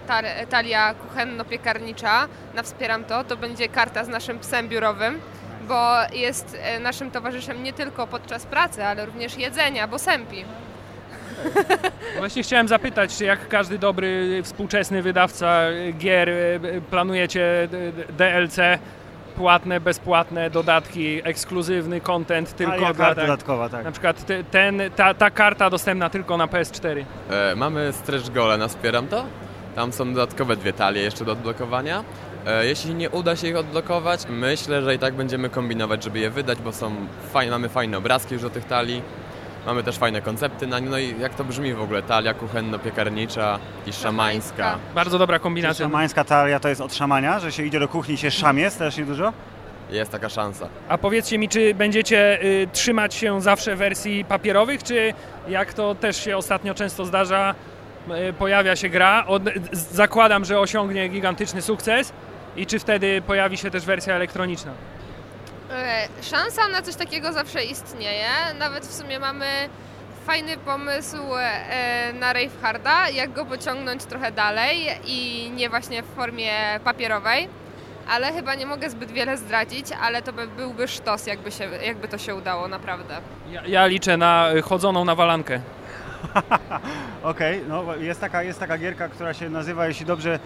talia 0.49 0.93
kuchenno-piekarnicza 0.93 2.27
na 2.53 2.63
Wspieram 2.63 3.03
To, 3.03 3.23
to 3.23 3.37
będzie 3.37 3.69
karta 3.69 4.03
z 4.03 4.07
naszym 4.07 4.39
psem 4.39 4.69
biurowym, 4.69 5.19
bo 5.67 5.95
jest 6.13 6.57
e, 6.61 6.79
naszym 6.79 7.11
towarzyszem 7.11 7.63
nie 7.63 7.73
tylko 7.73 8.07
podczas 8.07 8.45
pracy, 8.45 8.85
ale 8.85 9.05
również 9.05 9.37
jedzenia, 9.37 9.87
bo 9.87 9.99
sępi. 9.99 10.45
Właśnie 12.17 12.43
chciałem 12.43 12.67
zapytać, 12.67 13.17
czy 13.17 13.25
jak 13.25 13.47
każdy 13.47 13.79
dobry 13.79 14.41
współczesny 14.43 15.01
wydawca 15.01 15.61
gier 15.97 16.29
y, 16.29 16.81
planujecie 16.89 17.67
DLC, 18.17 18.57
płatne, 19.35 19.79
bezpłatne, 19.79 20.49
dodatki, 20.49 21.21
ekskluzywny 21.23 22.01
content 22.01 22.55
tylko 22.55 22.93
dla... 22.93 22.93
Tak, 22.93 23.17
dodatkowa, 23.17 23.69
tak. 23.69 23.85
na 23.85 23.91
przykład 23.91 24.25
te- 24.25 24.43
ten, 24.43 24.81
ta, 24.95 25.13
ta 25.13 25.29
karta 25.29 25.69
dostępna 25.69 26.09
tylko 26.09 26.37
na 26.37 26.47
PS4. 26.47 27.03
E, 27.29 27.55
mamy 27.55 27.93
stretch 27.93 28.29
gole 28.29 28.57
na 28.57 28.67
Wspieram 28.67 29.07
To. 29.07 29.25
Tam 29.75 29.93
są 29.93 30.13
dodatkowe 30.13 30.55
dwie 30.55 30.73
talie 30.73 31.01
jeszcze 31.01 31.25
do 31.25 31.31
odblokowania. 31.31 32.03
E, 32.47 32.65
jeśli 32.65 32.95
nie 32.95 33.09
uda 33.09 33.35
się 33.35 33.47
ich 33.47 33.55
odblokować, 33.55 34.21
myślę, 34.29 34.81
że 34.81 34.95
i 34.95 34.99
tak 34.99 35.13
będziemy 35.13 35.49
kombinować, 35.49 36.03
żeby 36.03 36.19
je 36.19 36.29
wydać, 36.29 36.59
bo 36.61 36.71
są 36.73 36.91
fajne, 37.33 37.51
mamy 37.51 37.69
fajne 37.69 37.97
obrazki 37.97 38.33
już 38.33 38.41
do 38.43 38.49
tych 38.49 38.65
talii. 38.65 39.01
Mamy 39.65 39.83
też 39.83 39.97
fajne 39.97 40.21
koncepty 40.21 40.67
na 40.67 40.79
nie. 40.79 40.89
No 40.89 40.97
i 40.97 41.19
jak 41.19 41.33
to 41.35 41.43
brzmi 41.43 41.73
w 41.73 41.81
ogóle? 41.81 42.01
Talia 42.01 42.33
kuchenno-piekarnicza 42.33 43.59
i 43.87 43.93
szamańska. 43.93 44.77
Bardzo 44.95 45.19
dobra 45.19 45.37
Czy 45.37 45.43
kombinacja. 45.43 45.85
Szamańska 45.85 46.23
talia 46.23 46.59
to 46.59 46.69
jest 46.69 46.81
od 46.81 46.93
szamania, 46.95 47.39
że 47.39 47.51
się 47.51 47.63
idzie 47.63 47.79
do 47.79 47.87
kuchni 47.87 48.13
i 48.13 48.17
się 48.17 48.31
szamie 48.31 48.69
strasznie 48.69 49.05
dużo? 49.05 49.33
Jest 49.91 50.11
taka 50.11 50.29
szansa. 50.29 50.67
A 50.89 50.97
powiedzcie 50.97 51.37
mi, 51.37 51.49
czy 51.49 51.73
będziecie 51.75 52.43
y, 52.43 52.67
trzymać 52.73 53.13
się 53.15 53.41
zawsze 53.41 53.75
wersji 53.75 54.25
papierowych, 54.25 54.83
czy 54.83 55.13
jak 55.47 55.73
to 55.73 55.95
też 55.95 56.23
się 56.23 56.37
ostatnio 56.37 56.73
często 56.73 57.05
zdarza, 57.05 57.55
y, 58.29 58.33
pojawia 58.33 58.75
się 58.75 58.89
gra, 58.89 59.25
od, 59.27 59.43
z- 59.71 59.91
zakładam, 59.95 60.45
że 60.45 60.59
osiągnie 60.59 61.07
gigantyczny 61.09 61.61
sukces 61.61 62.13
i 62.55 62.65
czy 62.65 62.79
wtedy 62.79 63.21
pojawi 63.21 63.57
się 63.57 63.71
też 63.71 63.85
wersja 63.85 64.15
elektroniczna? 64.15 64.71
E, 65.71 66.07
Szansa 66.21 66.67
na 66.67 66.81
coś 66.81 66.95
takiego 66.95 67.33
zawsze 67.33 67.63
istnieje. 67.63 68.29
Nawet 68.59 68.85
w 68.85 68.93
sumie 68.93 69.19
mamy 69.19 69.45
fajny 70.25 70.57
pomysł 70.57 71.17
e, 71.37 72.13
na 72.13 72.33
Raveharda, 72.33 73.09
jak 73.09 73.33
go 73.33 73.45
pociągnąć 73.45 74.05
trochę 74.05 74.31
dalej 74.31 74.77
i 75.05 75.51
nie 75.55 75.69
właśnie 75.69 76.03
w 76.03 76.15
formie 76.15 76.79
papierowej. 76.83 77.49
Ale 78.09 78.33
chyba 78.33 78.55
nie 78.55 78.65
mogę 78.65 78.89
zbyt 78.89 79.11
wiele 79.11 79.37
zdradzić, 79.37 79.85
ale 80.01 80.21
to 80.21 80.33
by, 80.33 80.47
byłby 80.47 80.87
sztos, 80.87 81.27
jakby, 81.27 81.51
się, 81.51 81.63
jakby 81.85 82.07
to 82.07 82.17
się 82.17 82.35
udało, 82.35 82.67
naprawdę. 82.67 83.17
Ja, 83.51 83.61
ja 83.65 83.85
liczę 83.85 84.17
na 84.17 84.51
y, 84.53 84.61
chodzoną 84.61 85.05
na 85.05 85.15
walankę. 85.15 85.59
Okej, 87.23 87.61
no 87.67 87.95
jest 87.95 88.21
taka, 88.21 88.43
jest 88.43 88.59
taka 88.59 88.77
gierka, 88.77 89.07
która 89.09 89.33
się 89.33 89.49
nazywa, 89.49 89.87
jeśli 89.87 90.05
dobrze 90.05 90.33
e, 90.33 90.39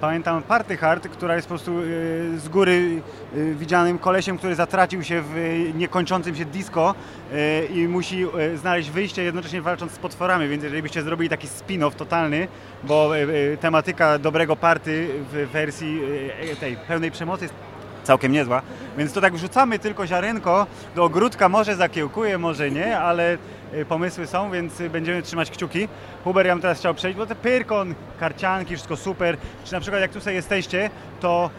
pamiętam, 0.00 0.42
Party 0.42 0.76
Hard, 0.76 1.08
która 1.08 1.36
jest 1.36 1.46
po 1.46 1.54
prostu 1.54 1.72
e, 1.78 1.82
z 2.38 2.48
góry 2.48 3.02
e, 3.34 3.54
widzianym 3.54 3.98
kolesiem, 3.98 4.38
który 4.38 4.54
zatracił 4.54 5.02
się 5.02 5.22
w 5.22 5.36
e, 5.36 5.78
niekończącym 5.78 6.36
się 6.36 6.44
disco 6.44 6.94
e, 7.32 7.64
i 7.64 7.88
musi 7.88 8.22
e, 8.22 8.56
znaleźć 8.56 8.90
wyjście 8.90 9.22
jednocześnie 9.22 9.62
walcząc 9.62 9.92
z 9.92 9.98
potworami, 9.98 10.48
więc 10.48 10.62
jeżeli 10.62 10.82
byście 10.82 11.02
zrobili 11.02 11.28
taki 11.30 11.48
spin-off 11.48 11.94
totalny, 11.94 12.48
bo 12.84 13.18
e, 13.18 13.22
e, 13.22 13.56
tematyka 13.56 14.18
dobrego 14.18 14.56
party 14.56 15.08
w 15.32 15.48
wersji 15.52 16.00
e, 16.52 16.56
tej 16.56 16.76
pełnej 16.76 17.10
przemocy 17.10 17.44
jest 17.44 17.54
całkiem 18.06 18.32
niezła, 18.32 18.62
więc 18.98 19.12
to 19.12 19.20
tak 19.20 19.34
wrzucamy 19.34 19.78
tylko 19.78 20.06
ziarenko 20.06 20.66
do 20.94 21.04
ogródka, 21.04 21.48
może 21.48 21.76
zakiełkuje, 21.76 22.38
może 22.38 22.70
nie, 22.70 22.98
ale 22.98 23.38
y, 23.74 23.84
pomysły 23.84 24.26
są, 24.26 24.50
więc 24.50 24.80
y, 24.80 24.90
będziemy 24.90 25.22
trzymać 25.22 25.50
kciuki. 25.50 25.88
Huber, 26.24 26.46
ja 26.46 26.54
bym 26.54 26.62
teraz 26.62 26.78
chciał 26.78 26.94
przejść, 26.94 27.18
bo 27.18 27.26
te 27.26 27.34
Pyrkon, 27.34 27.94
karcianki, 28.20 28.74
wszystko 28.74 28.96
super. 28.96 29.36
Czy 29.64 29.72
na 29.72 29.80
przykład 29.80 30.02
jak 30.02 30.12
tutaj 30.12 30.34
jesteście, 30.34 30.90
to 31.20 31.50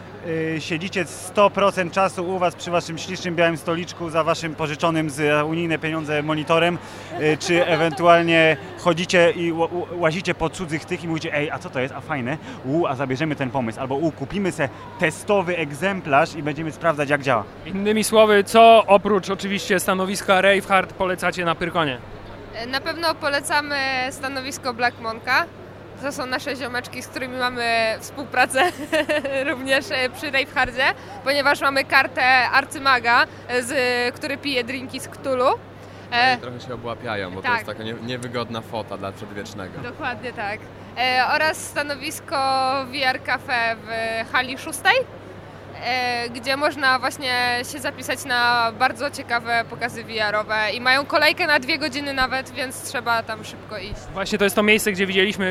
siedzicie 0.58 1.04
100% 1.04 1.90
czasu 1.90 2.28
u 2.28 2.38
Was 2.38 2.54
przy 2.54 2.70
Waszym 2.70 2.98
ślicznym 2.98 3.36
białym 3.36 3.56
stoliczku 3.56 4.10
za 4.10 4.24
Waszym 4.24 4.54
pożyczonym 4.54 5.10
z 5.10 5.46
unijne 5.46 5.78
pieniądze 5.78 6.22
monitorem, 6.22 6.78
y, 7.20 7.36
czy 7.40 7.66
ewentualnie 7.66 8.56
chodzicie 8.78 9.30
i 9.30 9.52
łazicie 9.92 10.34
po 10.34 10.50
cudzych 10.50 10.84
tych 10.84 11.04
i 11.04 11.08
mówicie, 11.08 11.34
ej, 11.34 11.50
a 11.50 11.58
co 11.58 11.70
to 11.70 11.80
jest, 11.80 11.94
a 11.94 12.00
fajne, 12.00 12.38
u, 12.64 12.86
a 12.86 12.94
zabierzemy 12.94 13.36
ten 13.36 13.50
pomysł, 13.50 13.80
albo 13.80 13.94
u, 13.94 14.12
kupimy 14.12 14.52
se 14.52 14.68
testowy 14.98 15.56
egzemplarz 15.56 16.34
i 16.34 16.42
będziemy 16.42 16.72
sprawdzać 16.72 17.10
jak 17.10 17.22
działa. 17.22 17.44
Innymi 17.66 18.04
słowy, 18.04 18.44
co 18.44 18.84
oprócz 18.86 19.30
oczywiście 19.30 19.80
stanowiska 19.80 20.40
Ravehard 20.40 20.92
polecacie 20.92 21.44
na 21.44 21.54
Pyrkonie? 21.54 21.98
E, 22.54 22.66
Na 22.66 22.80
pewno 22.80 23.14
polecamy 23.14 23.76
stanowisko 24.10 24.74
Black 24.74 25.00
Monka. 25.00 25.44
To 26.02 26.12
są 26.12 26.26
nasze 26.26 26.56
ziomeczki, 26.56 27.02
z 27.02 27.08
którymi 27.08 27.38
mamy 27.38 27.96
współpracę 28.00 28.62
również 29.50 29.84
e, 29.90 30.10
przy 30.10 30.30
Ravehardzie, 30.30 30.84
ponieważ 31.24 31.60
mamy 31.60 31.84
kartę 31.84 32.24
arcymaga, 32.50 33.26
e, 33.48 33.62
z, 33.62 33.74
który 34.14 34.36
pije 34.38 34.64
drinki 34.64 35.00
z 35.00 35.08
Cthulhu. 35.08 35.48
E, 36.10 36.36
trochę 36.36 36.60
się 36.60 36.74
obłapiają, 36.74 37.30
bo 37.30 37.36
to 37.36 37.42
tak. 37.42 37.54
jest 37.54 37.66
taka 37.66 37.82
nie, 37.82 37.94
niewygodna 37.94 38.60
fota 38.60 38.98
dla 38.98 39.12
przedwiecznego. 39.12 39.80
Dokładnie 39.80 40.32
tak. 40.32 40.60
E, 40.98 41.26
oraz 41.34 41.56
stanowisko 41.56 42.36
VR 42.84 43.22
Cafe 43.22 43.76
w 43.76 43.88
hali 44.32 44.58
szóstej, 44.58 44.94
gdzie 46.34 46.56
można 46.56 46.98
właśnie 46.98 47.60
się 47.72 47.78
zapisać 47.78 48.24
na 48.24 48.72
bardzo 48.78 49.10
ciekawe 49.10 49.64
pokazy 49.70 50.04
VR-owe 50.04 50.72
i 50.72 50.80
mają 50.80 51.06
kolejkę 51.06 51.46
na 51.46 51.58
dwie 51.58 51.78
godziny 51.78 52.12
nawet, 52.12 52.50
więc 52.50 52.82
trzeba 52.82 53.22
tam 53.22 53.44
szybko 53.44 53.78
iść. 53.78 54.00
Właśnie 54.12 54.38
to 54.38 54.44
jest 54.44 54.56
to 54.56 54.62
miejsce, 54.62 54.92
gdzie 54.92 55.06
widzieliśmy 55.06 55.46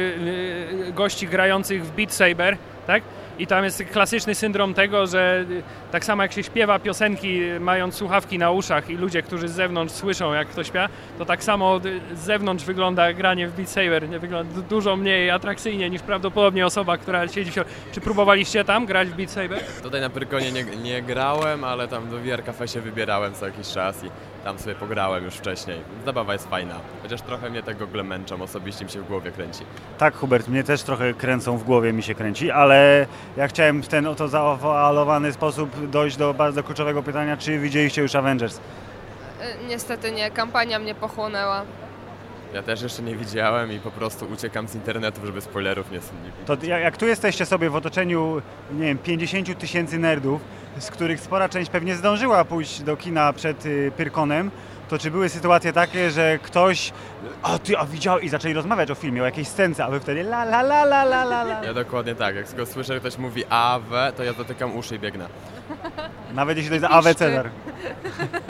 y, 0.90 0.94
gości 0.94 1.28
grających 1.28 1.86
w 1.86 1.92
Beat 1.92 2.14
Saber, 2.14 2.58
tak? 2.88 3.04
I 3.40 3.48
tam 3.48 3.64
jest 3.64 3.84
klasyczny 3.92 4.36
syndrom 4.36 4.74
tego, 4.74 5.08
że 5.08 5.46
tak 5.92 6.06
samo 6.06 6.24
jak 6.24 6.32
się 6.34 6.44
śpiewa 6.44 6.80
piosenki 6.80 7.42
mając 7.60 7.96
słuchawki 7.96 8.38
na 8.40 8.52
uszach 8.52 8.90
i 8.90 8.96
ludzie, 8.98 9.22
którzy 9.22 9.48
z 9.48 9.52
zewnątrz 9.52 9.94
słyszą 9.94 10.34
jak 10.34 10.48
ktoś 10.48 10.68
śpiewa, 10.68 10.90
to 11.18 11.26
tak 11.26 11.44
samo 11.44 11.80
z 12.14 12.20
zewnątrz 12.20 12.66
wygląda 12.66 13.14
granie 13.14 13.48
w 13.48 13.54
Beat 13.56 13.70
Saber. 13.70 14.10
Nie 14.10 14.20
wygląda 14.20 14.54
du- 14.54 14.62
dużo 14.62 14.96
mniej 14.96 15.32
atrakcyjnie 15.32 15.90
niż 15.90 16.02
prawdopodobnie 16.02 16.66
osoba, 16.66 16.98
która 16.98 17.28
siedzi 17.28 17.52
w. 17.52 17.66
Czy 17.92 18.02
próbowaliście 18.02 18.64
tam 18.64 18.86
grać 18.86 19.08
w 19.10 19.14
Beat 19.16 19.32
Saber? 19.32 19.60
Tutaj 19.84 20.02
na 20.02 20.10
Pyrkonie 20.10 20.52
nie, 20.52 20.64
nie 20.64 21.02
grałem, 21.02 21.64
ale 21.64 21.88
tam 21.88 22.10
do 22.10 22.18
VR 22.18 22.44
Cafe 22.44 22.68
się 22.68 22.82
wybierałem 22.82 23.34
co 23.34 23.46
jakiś 23.46 23.68
czas 23.68 24.04
i 24.04 24.10
tam 24.48 24.60
sobie 24.60 24.76
pograłem 24.76 25.24
już 25.26 25.34
wcześniej. 25.36 25.78
Zabawa 26.06 26.34
jest 26.34 26.50
fajna, 26.50 26.76
chociaż 27.04 27.22
trochę 27.22 27.50
mnie 27.50 27.64
te 27.64 27.76
gogle 27.76 28.04
męczą, 28.04 28.42
osobiście 28.42 28.86
mi 28.86 28.92
się 28.92 29.02
w 29.02 29.08
głowie 29.08 29.32
kręci. 29.32 29.64
Tak, 29.98 30.16
Hubert, 30.16 30.48
mnie 30.48 30.64
też 30.64 30.84
trochę 30.84 31.14
kręcą 31.14 31.58
w 31.58 31.64
głowie, 31.64 31.94
mi 31.94 32.04
się 32.04 32.16
kręci, 32.16 32.52
ale 32.52 33.06
ja 33.38 33.48
chciałem 33.48 33.84
w 33.84 33.88
ten 33.88 34.06
oto 34.08 34.28
zaowalowany 34.28 35.34
sposób 35.34 35.90
dojść 35.90 36.18
do 36.18 36.34
bardzo 36.34 36.64
kluczowego 36.64 37.04
pytania, 37.04 37.38
czy 37.38 37.60
widzieliście 37.60 38.02
już 38.02 38.16
Avengers? 38.16 38.60
E, 39.42 39.68
Niestety 39.68 40.12
nie, 40.12 40.32
kampania 40.32 40.80
mnie 40.80 40.96
pochłonęła. 40.96 41.62
Ja 42.54 42.64
też 42.64 42.82
jeszcze 42.82 43.04
nie 43.04 43.16
widziałem 43.16 43.72
i 43.72 43.80
po 43.80 43.92
prostu 43.92 44.26
uciekam 44.34 44.68
z 44.68 44.76
internetu, 44.76 45.26
żeby 45.26 45.42
spoilerów 45.42 45.92
nie 45.92 45.98
nie 45.98 46.46
To 46.46 46.58
ja- 46.64 46.80
jak 46.80 46.98
tu 46.98 47.06
jesteście 47.08 47.46
sobie 47.46 47.70
w 47.70 47.76
otoczeniu, 47.76 48.42
nie 48.72 48.86
wiem, 48.86 48.98
50 48.98 49.56
tysięcy 49.60 49.98
nerdów, 50.00 50.42
z 50.80 50.92
których 50.92 51.20
spora 51.20 51.50
część 51.50 51.72
pewnie 51.72 51.96
zdążyła 51.96 52.46
pójść 52.46 52.82
do 52.82 52.98
kina 52.98 53.34
przed 53.34 53.66
y, 53.66 53.92
Pyrkonem, 53.98 54.52
to 54.90 54.98
czy 54.98 55.12
były 55.12 55.30
sytuacje 55.30 55.74
takie, 55.74 56.12
że 56.12 56.40
ktoś, 56.44 56.94
a 57.44 57.60
ty, 57.60 57.78
a 57.78 57.86
widział 57.86 58.20
i 58.20 58.30
zaczęli 58.30 58.54
rozmawiać 58.54 58.92
o 58.92 58.96
filmie, 58.96 59.22
o 59.22 59.26
jakiejś 59.26 59.48
scence, 59.48 59.86
a 59.86 59.90
wy 59.90 60.00
wtedy 60.00 60.22
la 60.22 60.44
la 60.44 60.60
la 60.62 60.84
la 60.84 61.04
la 61.04 61.22
la 61.24 61.42
la. 61.44 61.64
Ja 61.64 61.74
dokładnie 61.74 62.16
tak, 62.16 62.36
jak 62.36 62.48
tylko 62.48 62.66
słyszę, 62.66 62.94
że 62.94 63.00
ktoś 63.00 63.18
mówi 63.18 63.44
AW, 63.50 63.92
to 64.18 64.24
ja 64.24 64.34
zatykam 64.34 64.76
uszy 64.78 64.96
i 64.96 65.00
biegnę. 65.00 65.28
Nawet 66.34 66.58
jeśli 66.58 66.70
to 66.70 66.76
jest 66.76 66.88
Awe 66.90 67.16
Cezar. 67.16 67.50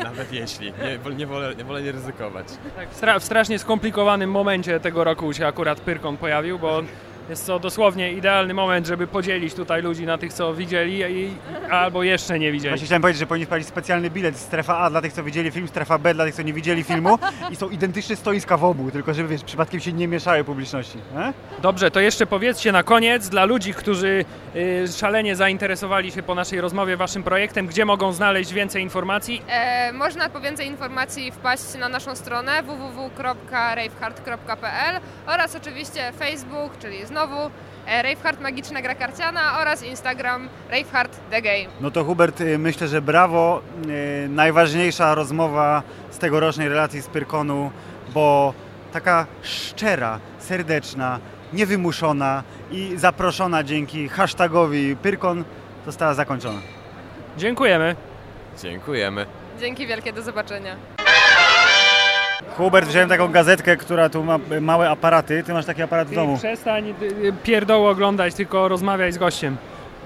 Nawet 0.04 0.34
jeśli. 0.34 0.74
Nie, 1.08 1.16
nie, 1.16 1.28
wolę, 1.28 1.56
nie 1.56 1.64
wolę 1.64 1.82
nie 1.82 1.92
ryzykować. 1.92 2.48
Tak, 2.76 2.90
w, 2.90 3.02
stra- 3.02 3.20
w 3.20 3.24
strasznie 3.24 3.60
skomplikowanym 3.60 4.32
momencie 4.32 4.80
tego 4.80 5.04
roku 5.04 5.34
się 5.34 5.48
akurat 5.48 5.80
Pyrkon 5.80 6.18
pojawił, 6.18 6.60
bo 6.60 6.82
jest 7.30 7.48
to 7.48 7.60
dosłownie 7.60 8.14
idealny 8.14 8.54
moment, 8.54 8.88
żeby 8.88 9.08
podzielić 9.08 9.54
tutaj 9.54 9.82
ludzi 9.82 10.06
na 10.06 10.18
tych, 10.18 10.34
co 10.34 10.54
widzieli 10.54 11.00
i, 11.00 11.34
albo 11.72 12.04
jeszcze 12.04 12.40
nie 12.40 12.52
widzieli. 12.52 12.70
Właśnie 12.70 12.86
chciałem 12.86 13.02
powiedzieć, 13.02 13.20
że 13.20 13.28
powinni 13.28 13.46
wprowadzić 13.46 13.68
specjalny 13.68 14.10
bilet 14.10 14.38
strefa 14.38 14.78
A 14.78 14.90
dla 14.90 15.02
tych, 15.02 15.14
co 15.14 15.24
widzieli 15.24 15.52
film, 15.52 15.68
strefa 15.68 15.98
B 15.98 16.14
dla 16.14 16.26
tych, 16.26 16.36
co 16.36 16.42
nie 16.42 16.54
widzieli 16.54 16.84
filmu 16.84 17.20
i 17.52 17.56
są 17.56 17.70
identyczne 17.70 18.16
stoiska 18.16 18.58
w 18.58 18.64
obu, 18.64 18.92
tylko 18.92 19.14
żeby 19.14 19.30
wiesz, 19.30 19.44
przypadkiem 19.44 19.80
się 19.80 19.94
nie 19.94 20.08
mieszały 20.08 20.44
publiczności. 20.44 20.98
E? 21.16 21.34
Dobrze, 21.62 21.92
to 21.92 22.00
jeszcze 22.00 22.26
powiedzcie 22.26 22.72
na 22.72 22.84
koniec 22.84 23.30
dla 23.30 23.46
ludzi, 23.46 23.74
którzy 23.74 24.26
y, 24.56 24.86
szalenie 24.98 25.36
zainteresowali 25.36 26.12
się 26.12 26.24
po 26.24 26.36
naszej 26.36 26.62
rozmowie 26.62 26.98
waszym 26.98 27.24
projektem, 27.24 27.68
gdzie 27.68 27.86
mogą 27.86 28.14
znaleźć 28.14 28.54
więcej 28.54 28.84
informacji. 28.84 29.42
E, 29.48 29.94
można 29.94 30.30
po 30.30 30.40
więcej 30.40 30.68
informacji 30.68 31.32
wpaść 31.32 31.64
na 31.80 31.90
naszą 31.90 32.16
stronę 32.16 32.64
www.ravehard.pl 32.64 35.00
oraz 35.28 35.56
oczywiście 35.56 36.12
Facebook, 36.20 36.78
czyli 36.80 37.06
znowu 37.06 37.17
e, 37.88 38.02
Ravehard 38.02 38.42
Magiczna 38.42 38.82
Gra 38.82 38.96
Karciana 38.96 39.60
oraz 39.62 39.84
Instagram 39.84 40.50
Ravehard 40.70 41.18
The 41.30 41.42
Game. 41.42 41.66
No 41.82 41.92
to 41.92 42.04
Hubert, 42.04 42.42
y, 42.42 42.58
myślę, 42.58 42.88
że 42.88 43.02
brawo. 43.02 43.62
Y, 44.26 44.30
Najważniejsza 44.30 45.16
rozmowa 45.16 45.84
z 46.12 46.18
tegorocznej 46.18 46.70
relacji 46.70 47.02
z 47.02 47.08
Pyrkonu, 47.08 47.72
bo 48.14 48.54
taka 48.94 49.26
szczera, 49.42 50.20
serdeczna, 50.40 51.20
niewymuszona 51.54 52.44
i 52.72 52.94
zaproszona 52.98 53.64
dzięki 53.64 54.10
hashtagowi 54.10 54.96
Pyrkon 54.96 55.44
została 55.86 56.14
zakończona. 56.14 56.60
Dziękujemy. 57.38 57.96
Dziękujemy. 58.62 59.26
Dzięki 59.60 59.88
wielkie, 59.88 60.14
do 60.14 60.22
zobaczenia. 60.22 60.97
Hubert, 62.58 62.88
wziąłem 62.88 63.10
taką 63.10 63.28
gazetkę, 63.28 63.78
która 63.78 64.10
tu 64.10 64.24
ma 64.24 64.40
małe 64.62 64.90
aparaty. 64.90 65.44
Ty 65.44 65.54
masz 65.54 65.66
taki 65.66 65.82
aparat 65.82 66.08
w 66.08 66.10
Ty 66.10 66.16
domu. 66.16 66.38
przestań 66.38 66.90
y, 67.02 67.06
y, 67.06 67.34
pierdoły 67.44 67.90
oglądać, 67.90 68.34
tylko 68.34 68.68
rozmawiaj 68.68 69.12
z 69.12 69.18
gościem. 69.18 69.58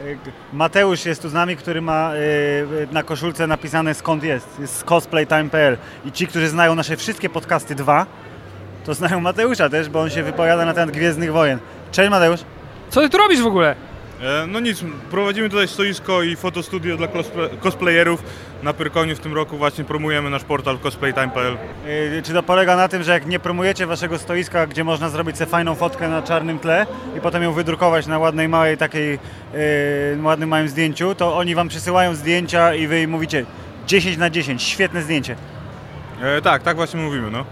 Y, 0.05 0.17
Mateusz 0.53 1.05
jest 1.05 1.21
tu 1.21 1.29
z 1.29 1.33
nami, 1.33 1.55
który 1.57 1.81
ma 1.81 2.11
na 2.91 3.03
koszulce 3.03 3.47
napisane 3.47 3.93
skąd 3.93 4.23
jest. 4.23 4.59
Jest 4.59 4.75
z 4.77 4.83
cosplaytime.pl 4.83 5.77
i 6.05 6.11
ci, 6.11 6.27
którzy 6.27 6.49
znają 6.49 6.75
nasze 6.75 6.97
wszystkie 6.97 7.29
podcasty 7.29 7.75
dwa, 7.75 8.05
to 8.85 8.93
znają 8.93 9.19
Mateusza 9.19 9.69
też, 9.69 9.89
bo 9.89 10.01
on 10.01 10.09
się 10.09 10.23
wypowiada 10.23 10.65
na 10.65 10.73
temat 10.73 10.91
Gwiezdnych 10.91 11.31
Wojen. 11.33 11.59
Cześć 11.91 12.09
Mateusz. 12.09 12.39
Co 12.89 13.01
ty 13.01 13.09
tu 13.09 13.17
robisz 13.17 13.41
w 13.41 13.45
ogóle? 13.47 13.75
E, 14.21 14.47
No 14.47 14.59
nic, 14.59 14.83
prowadzimy 15.11 15.49
tutaj 15.49 15.67
stoisko 15.67 16.23
i 16.23 16.35
fotostudio 16.35 16.97
dla 16.97 17.07
cosplay- 17.07 17.59
cosplayerów. 17.59 18.23
Na 18.63 18.73
Pyrkonie 18.73 19.15
w 19.15 19.19
tym 19.19 19.33
roku 19.33 19.57
właśnie 19.57 19.83
promujemy 19.83 20.29
nasz 20.29 20.43
portal 20.43 20.79
cosplaytime.pl. 20.79 21.57
Y, 21.87 22.21
Czy 22.25 22.33
to 22.33 22.43
polega 22.43 22.75
na 22.75 22.87
tym, 22.87 23.03
że 23.03 23.11
jak 23.11 23.25
nie 23.25 23.39
promujecie 23.39 23.87
waszego 23.87 24.17
stoiska, 24.17 24.67
gdzie 24.67 24.83
można 24.83 25.09
zrobić 25.09 25.37
sobie 25.37 25.51
fajną 25.51 25.75
fotkę 25.75 26.09
na 26.09 26.21
czarnym 26.21 26.59
tle 26.59 26.85
i 27.17 27.21
potem 27.21 27.43
ją 27.43 27.53
wydrukować 27.53 28.07
na 28.07 28.19
ładnej 28.19 28.49
małej 28.49 28.77
takiej, 28.77 29.13
y, 29.55 30.17
ładnym 30.23 30.49
małym 30.49 30.69
zdjęciu, 30.69 31.15
to 31.15 31.37
oni 31.37 31.55
wam 31.55 31.67
przysyłają 31.67 32.15
zdjęcia 32.15 32.73
i 32.75 32.87
wy 32.87 33.07
mówicie 33.07 33.45
10 33.87 34.17
na 34.17 34.29
10, 34.29 34.63
świetne 34.63 35.01
zdjęcie. 35.01 35.35
E, 36.21 36.41
tak, 36.41 36.63
tak 36.63 36.75
właśnie 36.75 36.99
mówimy, 37.01 37.31
no. 37.31 37.45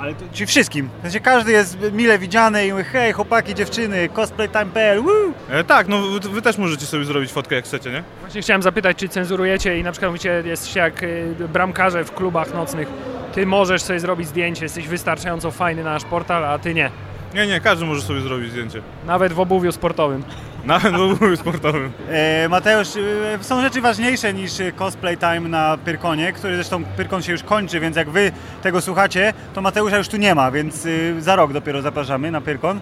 Ale 0.00 0.14
to, 0.14 0.24
czyli 0.32 0.46
wszystkim. 0.46 0.88
W 0.98 1.02
sensie 1.02 1.20
każdy 1.20 1.52
jest 1.52 1.78
mile 1.92 2.18
widziany 2.18 2.66
i 2.66 2.72
mówi 2.72 2.84
hej 2.84 3.12
chłopaki, 3.12 3.54
dziewczyny, 3.54 4.08
cosplaytime.pl, 4.08 5.02
woo! 5.02 5.32
E, 5.50 5.64
tak, 5.64 5.88
no 5.88 6.02
wy, 6.02 6.20
wy 6.28 6.42
też 6.42 6.58
możecie 6.58 6.86
sobie 6.86 7.04
zrobić 7.04 7.32
fotkę 7.32 7.54
jak 7.54 7.64
chcecie, 7.64 7.90
nie? 7.90 8.02
Właśnie 8.20 8.42
chciałem 8.42 8.62
zapytać, 8.62 8.96
czy 8.96 9.08
cenzurujecie 9.08 9.78
i 9.78 9.82
na 9.82 9.92
przykład 9.92 10.10
mówicie, 10.10 10.42
jesteście 10.46 10.80
jak 10.80 11.02
y, 11.02 11.34
bramkarze 11.52 12.04
w 12.04 12.12
klubach 12.14 12.54
nocnych. 12.54 12.88
Ty 13.34 13.46
możesz 13.46 13.82
sobie 13.82 14.00
zrobić 14.00 14.28
zdjęcie, 14.28 14.64
jesteś 14.64 14.88
wystarczająco 14.88 15.50
fajny 15.50 15.84
na 15.84 15.92
nasz 15.92 16.04
portal, 16.04 16.44
a 16.44 16.58
ty 16.58 16.74
nie. 16.74 16.90
Nie, 17.34 17.46
nie, 17.46 17.60
każdy 17.60 17.84
może 17.84 18.02
sobie 18.02 18.20
zrobić 18.20 18.50
zdjęcie. 18.50 18.82
Nawet 19.06 19.32
w 19.32 19.40
obuwiu 19.40 19.72
sportowym. 19.72 20.22
Nawet 20.68 20.92
w 20.92 21.00
obuwiu 21.00 21.36
sportowym. 21.36 21.92
E, 22.10 22.48
Mateusz, 22.48 22.88
e, 22.96 23.44
są 23.44 23.62
rzeczy 23.62 23.80
ważniejsze 23.80 24.34
niż 24.34 24.52
cosplay 24.76 25.16
time 25.18 25.40
na 25.40 25.78
Pyrkonie, 25.84 26.32
który 26.32 26.54
zresztą 26.54 26.84
Pyrkon 26.84 27.22
się 27.22 27.32
już 27.32 27.42
kończy, 27.42 27.80
więc 27.80 27.96
jak 27.96 28.10
wy 28.10 28.32
tego 28.62 28.80
słuchacie, 28.80 29.32
to 29.54 29.60
Mateusza 29.60 29.98
już 29.98 30.08
tu 30.08 30.16
nie 30.16 30.34
ma, 30.34 30.50
więc 30.50 30.86
e, 30.86 31.20
za 31.20 31.36
rok 31.36 31.52
dopiero 31.52 31.82
zapraszamy 31.82 32.30
na 32.30 32.40
Pyrkon. 32.40 32.80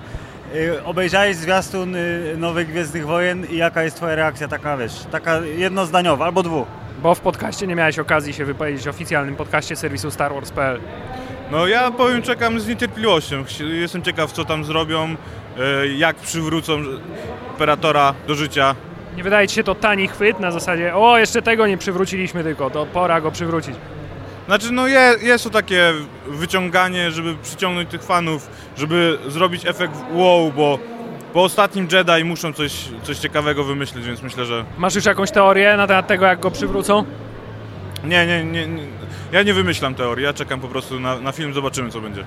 E, 0.54 0.84
Obejrzałeś 0.84 1.36
zwiastun 1.36 1.96
Nowych 2.36 2.68
Gwiezdnych 2.68 3.06
Wojen 3.06 3.46
i 3.50 3.56
jaka 3.56 3.82
jest 3.82 3.96
twoja 3.96 4.14
reakcja 4.14 4.48
taka, 4.48 4.76
wiesz, 4.76 5.04
taka 5.10 5.40
jednozdaniowa 5.40 6.24
albo 6.24 6.42
dwu? 6.42 6.66
Bo 7.02 7.14
w 7.14 7.20
podcaście 7.20 7.66
nie 7.66 7.74
miałeś 7.74 7.98
okazji 7.98 8.32
się 8.32 8.44
wypowiedzieć 8.44 8.84
w 8.84 8.88
oficjalnym 8.88 9.36
podcaście 9.36 9.76
serwisu 9.76 10.10
StarWars.pl. 10.10 10.80
No 11.50 11.66
ja 11.66 11.90
powiem, 11.90 12.22
czekam 12.22 12.60
z 12.60 12.66
niecierpliwością. 12.68 13.44
Jestem 13.60 14.02
ciekaw, 14.02 14.32
co 14.32 14.44
tam 14.44 14.64
zrobią, 14.64 15.16
jak 15.96 16.16
przywrócą 16.16 16.82
Imperatora 17.50 18.14
do 18.26 18.34
życia. 18.34 18.74
Nie 19.16 19.22
wydaje 19.22 19.48
ci 19.48 19.54
się 19.54 19.64
to 19.64 19.74
tani 19.74 20.08
chwyt 20.08 20.40
na 20.40 20.50
zasadzie, 20.50 20.96
o 20.96 21.18
jeszcze 21.18 21.42
tego 21.42 21.66
nie 21.66 21.78
przywróciliśmy 21.78 22.44
tylko, 22.44 22.70
to 22.70 22.86
pora 22.86 23.20
go 23.20 23.30
przywrócić. 23.30 23.74
Znaczy, 24.46 24.72
no 24.72 24.86
je, 24.86 25.14
jest 25.22 25.44
to 25.44 25.50
takie 25.50 25.92
wyciąganie, 26.26 27.10
żeby 27.10 27.34
przyciągnąć 27.42 27.90
tych 27.90 28.02
fanów, 28.02 28.48
żeby 28.76 29.18
zrobić 29.28 29.66
efekt 29.66 29.94
wow, 30.12 30.52
bo 30.52 30.78
po 31.32 31.42
ostatnim 31.42 31.88
Jedi 31.92 32.24
muszą 32.24 32.52
coś, 32.52 32.88
coś 33.02 33.18
ciekawego 33.18 33.64
wymyślić, 33.64 34.06
więc 34.06 34.22
myślę, 34.22 34.44
że... 34.44 34.64
Masz 34.78 34.94
już 34.94 35.04
jakąś 35.04 35.30
teorię 35.30 35.76
na 35.76 35.86
temat 35.86 36.06
tego, 36.06 36.26
jak 36.26 36.40
go 36.40 36.50
przywrócą? 36.50 37.04
Nie, 38.04 38.26
nie, 38.26 38.44
nie, 38.44 38.66
nie. 38.66 38.82
ja 39.32 39.42
nie 39.42 39.54
wymyślam 39.54 39.94
teorii, 39.94 40.24
ja 40.24 40.32
czekam 40.32 40.60
po 40.60 40.68
prostu 40.68 41.00
na, 41.00 41.20
na 41.20 41.32
film, 41.32 41.54
zobaczymy 41.54 41.90
co 41.90 42.00
będzie. 42.00 42.24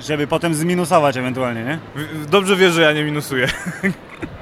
Żeby 0.00 0.26
potem 0.26 0.54
zminusować 0.54 1.16
ewentualnie, 1.16 1.64
nie? 1.64 1.78
Dobrze 2.28 2.56
wiesz, 2.56 2.72
że 2.72 2.82
ja 2.82 2.92
nie 2.92 3.04
minusuję. 3.04 3.48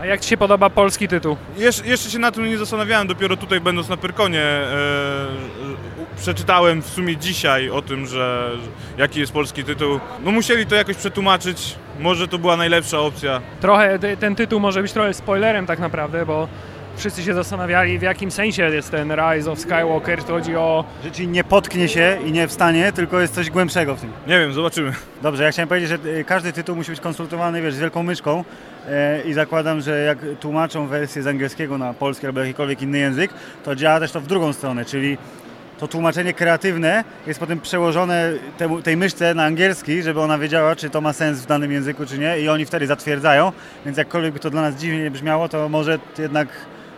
A 0.01 0.07
jak 0.07 0.21
Ci 0.21 0.29
się 0.29 0.37
podoba 0.37 0.71
polski 0.71 1.09
tytuł? 1.09 1.37
Jesz, 1.57 1.83
jeszcze 1.85 2.11
się 2.11 2.19
na 2.19 2.33
tym 2.33 2.45
nie 2.49 2.59
zastanawiałem, 2.59 3.07
dopiero 3.07 3.37
tutaj 3.37 3.61
będąc 3.61 3.89
na 3.89 3.97
Pyrkonie 3.97 4.41
e, 4.41 4.67
przeczytałem 6.17 6.83
w 6.83 6.87
sumie 6.87 7.17
dzisiaj 7.17 7.71
o 7.71 7.83
tym, 7.83 8.07
że 8.07 8.51
jaki 8.99 9.21
jest 9.21 9.33
polski 9.33 9.65
tytuł. 9.65 10.01
No 10.25 10.31
musieli 10.31 10.67
to 10.67 10.75
jakoś 10.75 10.97
przetłumaczyć, 10.97 11.77
może 12.01 12.29
to 12.29 12.39
była 12.39 12.57
najlepsza 12.57 13.01
opcja. 13.01 13.41
Trochę, 13.61 13.99
ten 14.21 14.35
tytuł 14.35 14.61
może 14.61 14.83
być 14.83 14.93
trochę 14.93 15.15
spoilerem 15.15 15.67
tak 15.67 15.79
naprawdę, 15.79 16.27
bo 16.27 16.49
wszyscy 16.97 17.23
się 17.23 17.35
zastanawiali 17.35 17.99
w 17.99 18.03
jakim 18.03 18.31
sensie 18.31 18.63
jest 18.63 18.91
ten 18.91 19.13
Rise 19.13 19.51
of 19.51 19.59
Skywalker, 19.59 20.25
to 20.25 20.33
chodzi 20.33 20.57
o... 20.57 20.85
Że 21.05 21.11
ci 21.11 21.29
nie 21.29 21.45
potknie 21.45 21.89
się 21.89 22.19
i 22.27 22.33
nie 22.33 22.49
wstanie, 22.49 22.93
tylko 22.93 23.21
jest 23.21 23.35
coś 23.35 23.51
głębszego 23.51 23.97
w 23.97 24.01
tym. 24.01 24.13
Nie 24.27 24.39
wiem, 24.39 24.53
zobaczymy. 24.53 24.93
Dobrze, 25.23 25.45
ja 25.45 25.51
chciałem 25.53 25.69
powiedzieć, 25.69 25.89
że 25.89 25.99
y, 26.11 26.25
każdy 26.25 26.53
tytuł 26.53 26.77
musi 26.77 26.91
być 26.91 27.01
konsultowany, 27.01 27.63
wiesz, 27.63 27.75
z 27.75 27.79
wielką 27.79 28.03
myszką 28.03 28.45
e, 28.89 29.23
i 29.23 29.33
zakładam, 29.33 29.81
że 29.81 29.99
jak 29.99 30.19
tłumaczą 30.41 30.87
wersję 30.87 31.23
z 31.23 31.27
angielskiego 31.27 31.79
na 31.79 31.95
polski 31.95 32.27
albo 32.27 32.41
jakikolwiek 32.41 32.83
inny 32.83 32.99
język, 32.99 33.31
to 33.65 33.77
działa 33.77 34.01
też 34.01 34.13
to 34.13 34.21
w 34.21 34.27
drugą 34.27 34.53
stronę, 34.53 34.85
czyli 34.85 35.19
to 35.79 35.89
tłumaczenie 35.89 36.33
kreatywne 36.33 37.05
jest 37.27 37.41
potem 37.41 37.61
przełożone 37.61 38.33
temu, 38.59 38.83
tej 38.83 38.97
myszce 38.97 39.35
na 39.35 39.45
angielski, 39.45 40.03
żeby 40.03 40.21
ona 40.21 40.39
wiedziała, 40.39 40.77
czy 40.77 40.91
to 40.91 41.01
ma 41.01 41.13
sens 41.13 41.41
w 41.41 41.47
danym 41.47 41.73
języku, 41.73 42.07
czy 42.07 42.19
nie 42.19 42.41
i 42.41 42.49
oni 42.49 42.65
wtedy 42.65 42.87
zatwierdzają, 42.87 43.53
więc 43.85 43.99
jakkolwiek 43.99 44.33
by 44.33 44.41
to 44.41 44.51
dla 44.51 44.63
nas 44.63 44.75
dziwnie 44.75 45.03
nie 45.03 45.11
brzmiało, 45.11 45.49
to 45.49 45.69
może 45.69 45.99
jednak 46.19 46.49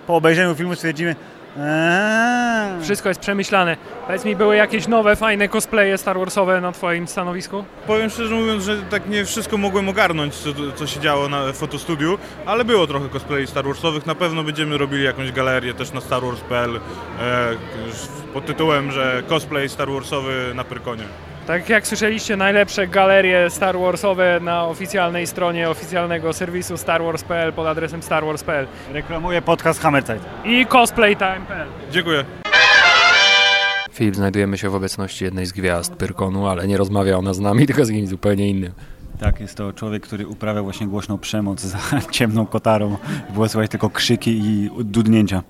po 0.07 0.17
obejrzeniu 0.17 0.55
filmu 0.55 0.75
stwierdzimy 0.75 1.17
"Eee". 1.59 2.83
Wszystko 2.83 3.09
jest 3.09 3.21
przemyślane. 3.21 3.77
Powiedz 4.07 4.25
mi, 4.25 4.37
były 4.37 4.57
jakieś 4.57 4.89
nowe, 4.89 5.17
fajne 5.17 5.49
cosplaye 5.49 5.99
Star 5.99 6.19
Warsowe 6.19 6.61
na 6.61 6.73
Twoim 6.73 7.09
stanowisku? 7.09 7.65
Powiem 7.87 8.11
szczerze 8.11 8.35
mówiąc, 8.35 8.65
że 8.65 8.83
tak 8.83 9.09
nie 9.09 9.25
wszystko 9.25 9.57
mogłem 9.59 9.89
ogarnąć, 9.89 10.35
co, 10.35 10.49
co 10.75 10.87
się 10.87 11.01
działo 11.01 11.29
na 11.29 11.53
fotostudiu, 11.53 12.19
ale 12.47 12.65
było 12.65 12.87
trochę 12.87 13.09
cosplay 13.09 13.47
Star 13.47 13.65
Warsowych. 13.65 14.07
Na 14.07 14.15
pewno 14.15 14.43
będziemy 14.45 14.79
robili 14.79 15.05
jakąś 15.05 15.33
galerię 15.33 15.75
też 15.75 15.93
na 15.93 16.01
starwars.pl 16.01 16.77
e, 16.77 16.81
pod 18.35 18.47
tytułem, 18.47 18.91
że 18.93 19.23
cosplay 19.29 19.69
Star 19.69 19.89
Warsowy 19.91 20.53
na 20.55 20.65
Pyrkonie. 20.65 21.05
Tak 21.47 21.69
jak 21.69 21.87
słyszeliście, 21.87 22.37
najlepsze 22.37 22.87
galerie 22.87 23.51
Star 23.51 23.79
Warsowe 23.79 24.41
na 24.41 24.65
oficjalnej 24.65 25.27
stronie 25.27 25.71
oficjalnego 25.71 26.33
serwisu 26.33 26.77
starwars.pl 26.77 27.53
pod 27.53 27.67
adresem 27.67 28.03
starwars.pl 28.03 28.67
Reklamuję 28.93 29.43
podcast 29.43 29.81
Hammerzeit. 29.81 30.23
i 30.45 30.67
cosplaytime.pl 30.67 31.69
Dziękuję. 31.91 32.25
Filip, 33.93 34.17
znajdujemy 34.17 34.59
się 34.59 34.71
w 34.71 34.75
obecności 34.75 35.25
jednej 35.25 35.47
z 35.47 35.53
gwiazd 35.53 35.95
Pyrkonu, 35.95 36.47
ale 36.47 36.67
nie 36.69 36.77
rozmawia 36.77 37.17
ona 37.19 37.35
z 37.35 37.41
nami, 37.41 37.67
tylko 37.67 37.85
z 37.85 37.91
kimś 37.91 38.09
zupełnie 38.09 38.49
innym. 38.49 38.73
Tak, 39.21 39.41
jest 39.41 39.55
to 39.55 39.73
człowiek, 39.73 40.03
który 40.03 40.27
uprawia 40.27 40.63
właśnie 40.63 40.87
głośną 40.87 41.19
przemoc 41.19 41.61
za 41.61 41.79
ciemną 42.11 42.47
kotarą. 42.47 42.97
Było 43.31 43.49
słychać 43.49 43.71
tylko 43.71 43.91
krzyki 43.91 44.31
i 44.31 44.71
dudnięcia. 44.85 45.43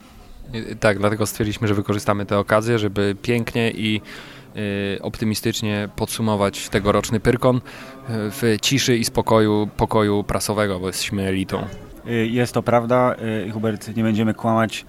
Tak, 0.80 0.98
dlatego 0.98 1.26
stwierdziliśmy, 1.26 1.68
że 1.68 1.74
wykorzystamy 1.74 2.26
tę 2.26 2.38
okazję, 2.38 2.78
żeby 2.78 3.16
pięknie 3.22 3.70
i 3.70 4.00
y, 4.96 5.02
optymistycznie 5.02 5.88
podsumować 5.96 6.68
tegoroczny 6.68 7.20
Pyrkon 7.20 7.56
y, 7.56 7.60
w 8.08 8.56
ciszy 8.62 8.96
i 8.96 9.04
spokoju 9.04 9.68
pokoju 9.76 10.24
prasowego, 10.24 10.80
bo 10.80 10.86
jesteśmy 10.86 11.22
elitą. 11.28 11.64
Y, 12.08 12.26
Jest 12.26 12.52
to 12.52 12.62
prawda, 12.62 13.16
Hubert, 13.52 13.96
nie 13.96 14.02
będziemy 14.02 14.34
kłamać. 14.34 14.86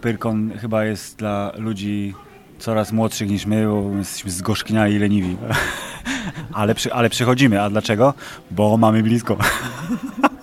Pyrkon 0.00 0.52
chyba 0.60 0.84
jest 0.84 1.18
dla 1.18 1.52
ludzi 1.56 2.14
coraz 2.58 2.92
młodszych 2.92 3.30
niż 3.30 3.46
my, 3.46 3.66
bo 3.66 3.96
jesteśmy 3.98 4.30
zgorzkniali 4.30 4.94
i 4.94 4.98
leniwi. 4.98 5.36
ale, 6.52 6.74
przy, 6.74 6.92
ale 6.92 7.10
przychodzimy, 7.10 7.62
a 7.62 7.70
dlaczego? 7.70 8.14
Bo 8.50 8.76
mamy 8.76 9.02
blisko. 9.02 9.36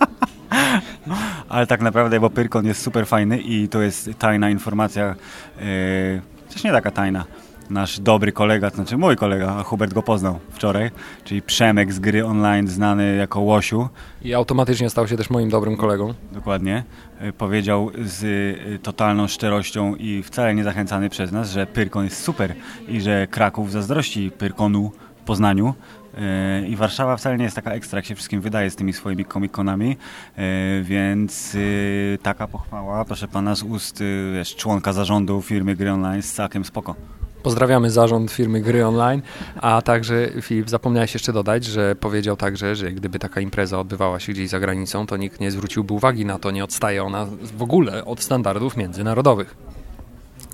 ale 1.52 1.66
tak 1.66 1.80
naprawdę, 1.80 2.20
bo 2.20 2.30
Pyrkon 2.30 2.66
jest 2.66 2.82
super 2.82 3.06
fajny 3.06 3.38
i 3.38 3.68
to 3.68 3.82
jest 3.82 4.10
tajna 4.18 4.50
informacja, 4.50 5.14
yy, 5.56 6.22
też 6.52 6.64
nie 6.64 6.72
taka 6.72 6.90
tajna. 6.90 7.24
Nasz 7.70 8.00
dobry 8.00 8.32
kolega, 8.32 8.70
to 8.70 8.76
znaczy 8.76 8.96
mój 8.96 9.16
kolega, 9.16 9.56
a 9.56 9.62
Hubert 9.62 9.92
go 9.92 10.02
poznał 10.02 10.38
wczoraj, 10.50 10.90
czyli 11.24 11.42
Przemek 11.42 11.92
z 11.92 11.98
gry 11.98 12.26
online, 12.26 12.68
znany 12.68 13.16
jako 13.16 13.40
Łosiu, 13.40 13.88
I 14.22 14.34
automatycznie 14.34 14.90
stał 14.90 15.08
się 15.08 15.16
też 15.16 15.30
moim 15.30 15.48
dobrym 15.48 15.76
kolegą. 15.76 16.14
Dokładnie. 16.32 16.84
Y, 17.22 17.32
Powiedział 17.32 17.90
z 18.04 18.22
y, 18.22 18.78
totalną 18.82 19.26
szczerością 19.26 19.94
i 19.94 20.22
wcale 20.22 20.54
nie 20.54 20.64
zachęcany 20.64 21.10
przez 21.10 21.32
nas, 21.32 21.50
że 21.50 21.66
Pyrkon 21.66 22.04
jest 22.04 22.22
super 22.22 22.54
i 22.88 23.00
że 23.00 23.26
Kraków 23.26 23.72
zazdrości 23.72 24.30
Pyrkonu 24.38 24.92
w 25.22 25.24
Poznaniu. 25.24 25.74
Y, 26.14 26.68
I 26.68 26.76
Warszawa 26.76 27.16
wcale 27.16 27.38
nie 27.38 27.44
jest 27.44 27.56
taka 27.56 27.72
ekstra, 27.72 27.98
jak 27.98 28.06
się 28.06 28.14
wszystkim 28.14 28.40
wydaje 28.40 28.70
z 28.70 28.76
tymi 28.76 28.92
swoimi 28.92 29.24
komikonami, 29.24 29.96
Y, 30.38 30.82
więc 30.82 31.54
y, 31.54 32.18
taka 32.22 32.46
pochwała, 32.46 33.04
proszę 33.04 33.28
pana, 33.28 33.54
z 33.54 33.62
ust 33.62 34.02
wiesz, 34.34 34.56
członka 34.56 34.92
zarządu 34.92 35.42
firmy 35.42 35.76
Gry 35.76 35.92
Online 35.92 36.16
jest 36.16 36.34
całkiem 36.34 36.64
spoko. 36.64 36.94
Pozdrawiamy 37.42 37.90
zarząd 37.90 38.30
firmy 38.30 38.60
Gry 38.60 38.86
Online, 38.86 39.22
a 39.60 39.82
także 39.82 40.28
Filip, 40.42 40.70
zapomniałeś 40.70 41.14
jeszcze 41.14 41.32
dodać, 41.32 41.64
że 41.64 41.94
powiedział 41.94 42.36
także, 42.36 42.76
że 42.76 42.92
gdyby 42.92 43.18
taka 43.18 43.40
impreza 43.40 43.80
odbywała 43.80 44.20
się 44.20 44.32
gdzieś 44.32 44.48
za 44.48 44.60
granicą, 44.60 45.06
to 45.06 45.16
nikt 45.16 45.40
nie 45.40 45.50
zwróciłby 45.50 45.94
uwagi 45.94 46.24
na 46.24 46.38
to, 46.38 46.50
nie 46.50 46.64
odstaje 46.64 47.04
ona 47.04 47.26
w 47.56 47.62
ogóle 47.62 48.04
od 48.04 48.22
standardów 48.22 48.76
międzynarodowych. 48.76 49.56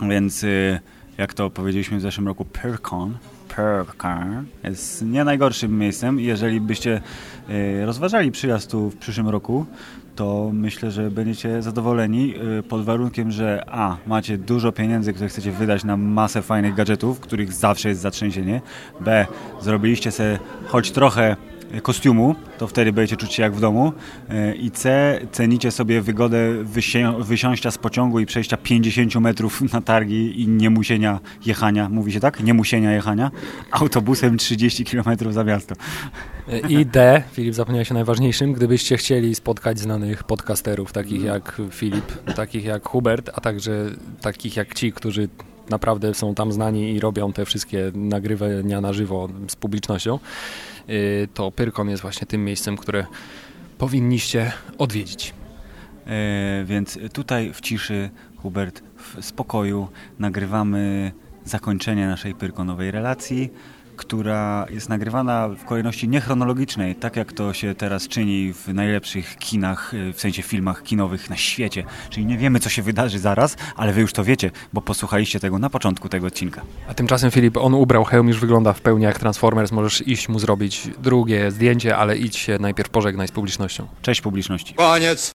Więc 0.09 0.45
jak 1.19 1.35
to 1.35 1.51
powiedzieliśmy 1.51 1.99
w 1.99 2.01
zeszłym 2.01 2.27
roku, 2.27 2.45
Jest 4.65 5.03
nie 5.03 5.25
najgorszym 5.25 5.79
miejscem. 5.79 6.21
Jeżeli 6.21 6.61
byście 6.61 7.01
y, 7.51 7.87
rozważali 7.87 8.33
przyjazd 8.33 8.71
tu 8.71 8.91
w 8.91 8.97
przyszłym 8.97 9.29
roku, 9.29 9.67
to 10.17 10.51
myślę, 10.53 10.91
że 10.91 11.11
będziecie 11.11 11.63
zadowoleni 11.63 12.35
y, 12.59 12.63
pod 12.63 12.85
warunkiem, 12.85 13.33
że 13.33 13.65
a, 13.71 13.97
macie 14.07 14.39
dużo 14.39 14.73
pieniędzy, 14.73 15.13
które 15.13 15.29
chcecie 15.29 15.53
wydać 15.53 15.85
na 15.85 15.97
masę 15.97 16.43
fajnych 16.43 16.75
gadżetów, 16.75 17.21
których 17.21 17.53
zawsze 17.53 17.89
jest 17.89 18.01
zatrzęsienie, 18.01 18.61
b, 19.01 19.27
zrobiliście 19.61 20.11
sobie 20.11 20.39
choć 20.67 20.91
trochę 20.91 21.37
kostiumu, 21.83 22.35
to 22.59 22.67
wtedy 22.67 22.93
będziecie 22.93 23.17
czuć 23.17 23.33
się 23.33 23.43
jak 23.43 23.53
w 23.53 23.61
domu. 23.61 23.93
E, 24.31 24.55
I 24.55 24.71
C, 24.71 25.19
cenicie 25.33 25.71
sobie 25.71 26.03
wygodę 26.03 26.65
wysiąścia 27.21 27.71
z 27.71 27.79
pociągu 27.79 28.21
i 28.21 28.27
przejścia 28.27 28.57
50 28.57 29.15
metrów 29.15 29.63
na 29.73 29.81
targi 29.81 30.43
i 30.43 30.49
niemusienia 30.49 31.21
jechania, 31.47 31.89
mówi 31.89 32.13
się 32.13 32.21
tak? 32.21 32.41
Niemusienia 32.43 32.93
jechania, 32.93 33.31
autobusem 33.71 34.39
30 34.39 34.85
km 34.85 35.33
za 35.33 35.45
miasto. 35.45 35.75
I 36.69 36.87
D, 36.87 37.23
Filip 37.33 37.55
zapomniałeś 37.55 37.91
o 37.91 37.95
najważniejszym, 37.95 38.53
gdybyście 38.53 38.97
chcieli 38.97 39.35
spotkać 39.35 39.79
znanych 39.79 40.25
podcasterów, 40.25 40.93
takich 40.93 41.23
jak 41.23 41.61
Filip, 41.71 42.35
takich 42.35 42.65
jak 42.65 42.89
Hubert, 42.89 43.31
a 43.35 43.41
także 43.41 43.73
takich 44.21 44.57
jak 44.57 44.75
ci, 44.75 44.93
którzy 44.93 45.29
naprawdę 45.71 46.15
są 46.15 46.35
tam 46.35 46.53
znani 46.53 46.95
i 46.95 47.01
robią 47.01 47.33
te 47.33 47.45
wszystkie 47.45 47.93
nagrywania 47.95 48.81
na 48.81 48.93
żywo 48.93 49.29
z 49.49 49.57
publicznością, 49.57 50.19
to 51.35 51.51
Pyrkon 51.51 51.91
jest 51.91 52.03
właśnie 52.03 52.27
tym 52.27 52.45
miejscem, 52.45 52.77
które 52.77 53.07
powinniście 53.79 54.53
odwiedzić. 54.79 55.35
E, 56.07 56.65
więc 56.65 56.99
tutaj 57.13 57.53
w 57.55 57.61
ciszy, 57.61 58.11
Hubert, 58.37 58.83
w 58.97 59.25
spokoju 59.25 59.89
nagrywamy 60.19 61.13
zakończenie 61.45 62.07
naszej 62.07 62.35
pyrkonowej 62.35 62.91
relacji, 62.91 63.51
która 63.99 64.67
jest 64.71 64.89
nagrywana 64.89 65.49
w 65.49 65.65
kolejności 65.65 66.09
niechronologicznej, 66.09 66.95
tak 66.95 67.17
jak 67.17 67.33
to 67.33 67.53
się 67.53 67.75
teraz 67.75 68.09
czyni 68.09 68.53
w 68.53 68.69
najlepszych 68.69 69.37
kinach, 69.39 69.95
e, 69.95 70.13
w 70.13 70.21
sensie 70.21 70.43
filmach 70.43 70.83
kinowych 70.83 71.31
na 71.31 71.37
świecie. 71.37 71.85
Czyli 72.11 72.27
nie 72.27 72.39
wiemy, 72.39 72.61
co 72.61 72.69
się 72.69 72.83
wydarzy 72.83 73.19
zaraz, 73.19 73.57
ale 73.77 73.93
wy 73.93 74.01
już 74.01 74.13
to 74.13 74.25
wiecie, 74.25 74.51
bo 74.73 74.83
posłuchaliście 74.83 75.41
tego 75.41 75.59
na 75.59 75.71
początku 75.71 76.09
tego 76.09 76.27
odcinka. 76.27 76.63
A 76.89 76.95
tymczasem 76.95 77.31
Filip, 77.31 77.57
on 77.57 77.75
ubrał 77.75 78.05
hełm, 78.05 78.29
już 78.29 78.41
wygląda 78.41 78.73
w 78.73 78.81
pełni 78.81 79.05
jak 79.05 79.19
Transformers, 79.19 79.73
możesz 79.73 80.09
iść 80.09 80.29
mu 80.29 80.39
zrobić 80.39 80.89
drugie 80.99 81.51
zdjęcie, 81.51 81.97
ale 81.97 82.19
idź 82.19 82.37
się 82.37 82.59
najpierw 82.61 82.91
pożegnaj 82.91 83.29
z 83.29 83.33
publicznością. 83.33 83.87
Cześć 84.03 84.21
publiczności. 84.21 84.75
Koniec. 84.75 85.21